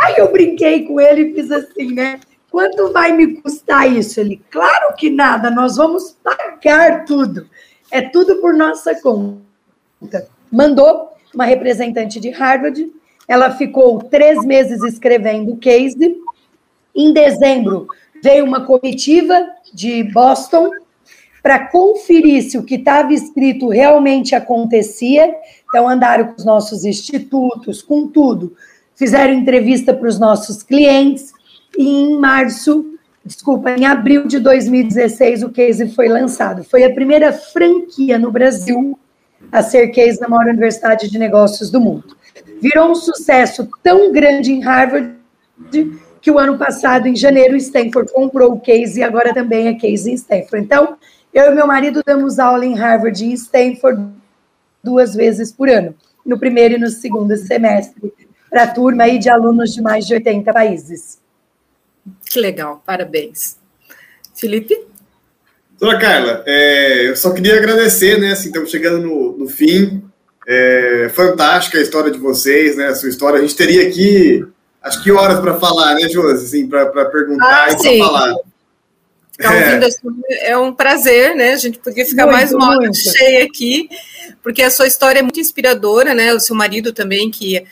[0.00, 2.20] Aí eu brinquei com ele e fiz assim, né?
[2.50, 4.20] Quanto vai me custar isso?
[4.20, 7.48] Ele, claro que nada, nós vamos pagar tudo.
[7.90, 10.28] É tudo por nossa conta.
[10.50, 12.90] Mandou uma representante de Harvard,
[13.28, 16.16] ela ficou três meses escrevendo o case.
[16.94, 17.88] Em dezembro,
[18.22, 20.70] veio uma comitiva de Boston,
[21.46, 25.32] para conferir se o que estava escrito realmente acontecia.
[25.68, 28.56] Então, andaram com os nossos institutos, com tudo.
[28.96, 31.32] Fizeram entrevista para os nossos clientes.
[31.78, 32.84] E em março,
[33.24, 36.64] desculpa, em abril de 2016, o case foi lançado.
[36.64, 38.98] Foi a primeira franquia no Brasil
[39.52, 42.16] a ser case na maior universidade de negócios do mundo.
[42.60, 45.14] Virou um sucesso tão grande em Harvard
[46.20, 50.10] que o ano passado, em janeiro, Stanford comprou o case e agora também é case
[50.10, 50.64] em Stanford.
[50.64, 50.96] Então,
[51.32, 54.02] eu e meu marido damos aula em Harvard e Stanford
[54.82, 55.94] duas vezes por ano,
[56.24, 58.12] no primeiro e no segundo semestre,
[58.56, 61.18] para a turma aí de alunos de mais de 80 países.
[62.24, 63.58] Que legal, parabéns.
[64.34, 64.74] Felipe?
[65.78, 68.32] Dona Carla, é, eu só queria agradecer, né?
[68.32, 70.02] Assim, estamos chegando no, no fim.
[70.48, 72.86] É, fantástica a história de vocês, né?
[72.86, 73.38] A sua história.
[73.38, 74.42] A gente teria aqui,
[74.82, 76.46] acho que horas para falar, né, Josi?
[76.46, 78.34] Assim, para perguntar ah, e para falar.
[79.32, 79.66] Ficar é.
[79.66, 79.86] ouvindo
[80.30, 80.50] é.
[80.52, 81.52] é um prazer, né?
[81.52, 83.90] A gente podia ficar muito, mais uma hora cheia aqui,
[84.42, 86.32] porque a sua história é muito inspiradora, né?
[86.32, 87.62] O seu marido também, que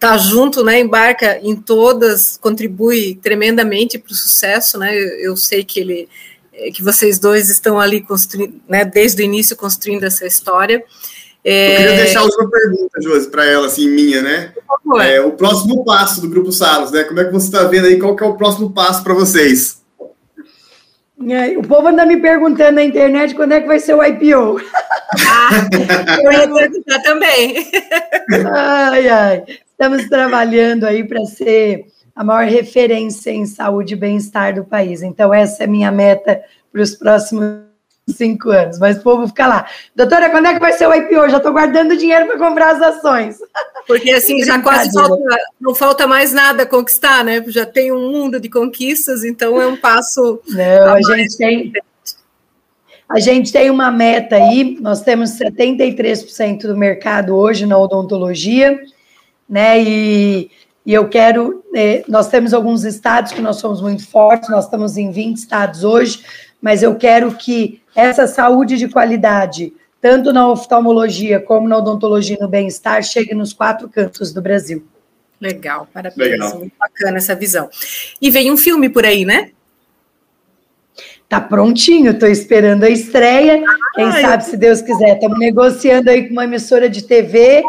[0.00, 0.80] tá junto, né?
[0.80, 4.98] Embarca em todas, contribui tremendamente para o sucesso, né?
[4.98, 6.08] Eu, eu, sei que ele,
[6.72, 8.82] que vocês dois estão ali construindo, né?
[8.82, 10.82] Desde o início construindo essa história.
[11.44, 11.72] É...
[11.72, 14.54] Eu queria deixar a última pergunta, Josi, para ela, assim, minha, né?
[15.02, 17.04] É, o próximo passo do Grupo Salos, né?
[17.04, 17.98] Como é que você está vendo aí?
[17.98, 19.80] Qual que é o próximo passo para vocês?
[21.58, 24.58] O povo anda me perguntando na internet quando é que vai ser o IPO.
[25.28, 25.50] Ah,
[26.24, 27.70] eu ia perguntar também.
[28.54, 29.44] Ai, ai.
[29.80, 35.00] Estamos trabalhando aí para ser a maior referência em saúde e bem-estar do país.
[35.00, 37.62] Então, essa é a minha meta para os próximos
[38.06, 39.66] cinco anos, mas o povo fica lá.
[39.96, 41.30] Doutora, quando é que vai ser o IPO?
[41.30, 43.38] Já estou guardando dinheiro para comprar as ações.
[43.86, 45.16] Porque assim, já quase falta,
[45.58, 47.42] não falta mais nada a conquistar, né?
[47.46, 50.42] Já tem um mundo de conquistas, então é um passo.
[50.46, 51.72] Não, a gente tem.
[53.08, 58.78] A gente tem uma meta aí, nós temos 73% do mercado hoje na odontologia,
[59.50, 59.82] né?
[59.82, 60.48] E,
[60.86, 61.64] e eu quero.
[61.74, 65.82] Eh, nós temos alguns estados que nós somos muito fortes, nós estamos em 20 estados
[65.82, 66.24] hoje,
[66.62, 72.40] mas eu quero que essa saúde de qualidade, tanto na oftalmologia como na odontologia e
[72.40, 74.86] no bem-estar, chegue nos quatro cantos do Brasil.
[75.40, 76.58] Legal, parabéns, Legal.
[76.58, 77.68] muito bacana essa visão.
[78.20, 79.50] E vem um filme por aí, né?
[81.28, 83.62] Tá prontinho, estou esperando a estreia.
[83.94, 84.50] Quem Ai, sabe, eu...
[84.50, 87.62] se Deus quiser, estamos negociando aí com uma emissora de TV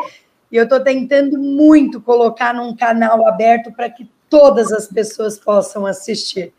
[0.51, 5.85] e eu estou tentando muito colocar num canal aberto para que todas as pessoas possam
[5.85, 6.53] assistir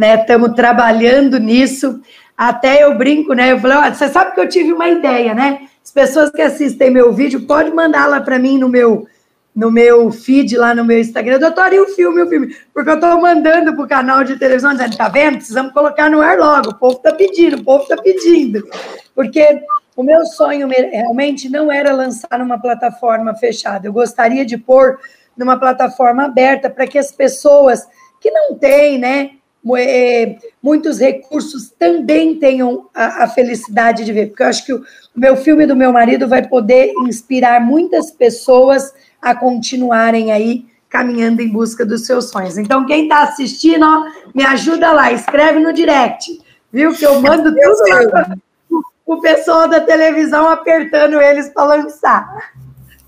[0.00, 0.14] né?
[0.14, 2.00] Estamos trabalhando nisso.
[2.36, 3.52] Até eu brinco, né?
[3.52, 5.68] Eu falei, olha, você sabe que eu tive uma ideia, né?
[5.84, 9.06] As pessoas que assistem meu vídeo, pode mandar lá para mim no meu
[9.54, 12.56] no meu feed lá no meu Instagram, doutor, e o filme, o filme?
[12.72, 15.36] Porque eu estou mandando para o canal de televisão dizendo, tá vendo?
[15.36, 18.66] Precisamos colocar no ar logo, o povo está pedindo, o povo está pedindo.
[19.14, 19.62] Porque
[19.96, 24.98] o meu sonho realmente não era lançar numa plataforma fechada, eu gostaria de pôr
[25.36, 27.86] numa plataforma aberta para que as pessoas
[28.20, 29.30] que não têm, né,
[29.76, 34.82] é, muitos recursos também tenham a, a, felicidade de ver, porque eu acho que o
[35.14, 41.48] meu filme do meu marido vai poder inspirar muitas pessoas a continuarem aí caminhando em
[41.48, 42.58] busca dos seus sonhos.
[42.58, 46.40] Então, quem está assistindo, ó, me ajuda lá, escreve no direct,
[46.72, 46.92] viu?
[46.92, 52.52] Que eu mando tudo o pessoal da televisão apertando eles para lançar.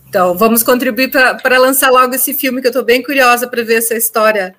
[0.08, 3.76] Então, vamos contribuir para lançar logo esse filme, que eu estou bem curiosa para ver
[3.76, 4.54] essa história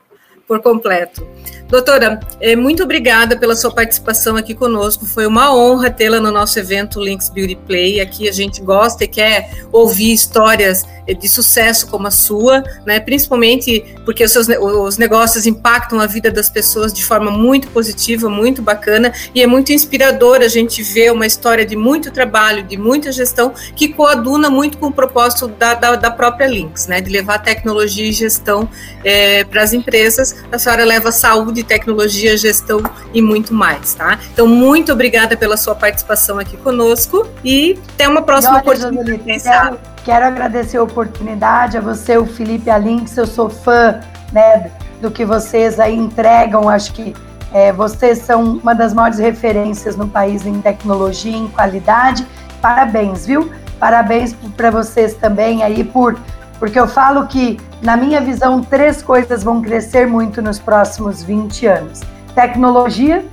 [0.48, 1.26] por completo.
[1.68, 5.08] Doutora, é, muito obrigada pela sua participação aqui conosco.
[5.08, 8.00] Foi uma honra tê-la no nosso evento Links Beauty Play.
[8.00, 10.86] Aqui a gente gosta e quer ouvir histórias
[11.20, 13.00] de sucesso como a sua, né?
[13.00, 18.30] principalmente porque os, seus, os negócios impactam a vida das pessoas de forma muito positiva,
[18.30, 22.78] muito bacana, e é muito inspirador a gente ver uma história de muito trabalho, de
[22.78, 27.02] muita gestão, que coaduna muito com o propósito da, da, da própria Links, né?
[27.02, 28.70] de levar tecnologia e gestão
[29.04, 30.33] é, para as empresas.
[30.52, 32.82] A senhora leva saúde, tecnologia, gestão
[33.14, 33.94] e muito mais.
[33.94, 34.20] Tá?
[34.32, 39.78] Então, muito obrigada pela sua participação aqui conosco e até uma próxima oportunidade.
[40.04, 43.16] Quero agradecer a oportunidade a você, o Felipe Alinx.
[43.16, 44.02] Eu sou fã
[44.34, 44.70] né,
[45.02, 46.68] do que vocês aí entregam.
[46.68, 47.16] Acho que
[47.54, 52.28] é, vocês são uma das maiores referências no país em tecnologia, em qualidade.
[52.62, 53.50] Parabéns, viu?
[53.80, 56.18] Parabéns para vocês também aí por
[56.64, 61.68] porque eu falo que, na minha visão, três coisas vão crescer muito nos próximos 20
[61.68, 62.00] anos.
[62.34, 63.26] Tecnologia,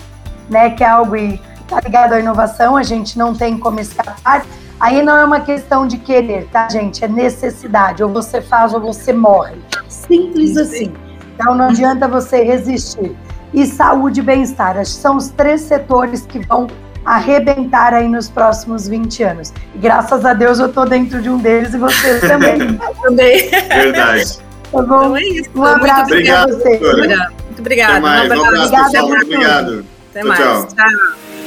[0.48, 4.44] né, que é algo está ligado à inovação, a gente não tem como escapar.
[4.80, 7.04] Aí não é uma questão de querer, tá, gente?
[7.04, 8.02] É necessidade.
[8.02, 9.60] Ou você faz ou você morre.
[9.88, 10.92] Simples assim.
[11.36, 13.16] Então não adianta você resistir.
[13.54, 14.84] E saúde e bem-estar.
[14.84, 16.66] São os três setores que vão
[17.04, 19.52] arrebentar aí nos próximos 20 anos.
[19.74, 22.78] E graças a Deus eu tô dentro de um deles e vocês também.
[23.02, 23.48] também.
[23.48, 24.38] Verdade.
[24.38, 24.82] Tá bom?
[24.82, 25.50] Então é isso.
[25.54, 26.80] Um abraço para você.
[27.46, 27.92] Muito obrigada.
[27.94, 29.08] Um abraço, um abraço pessoal.
[29.08, 29.84] Muito obrigado.
[30.10, 30.40] Até tchau, mais.
[30.40, 30.66] tchau.
[30.68, 31.39] tchau.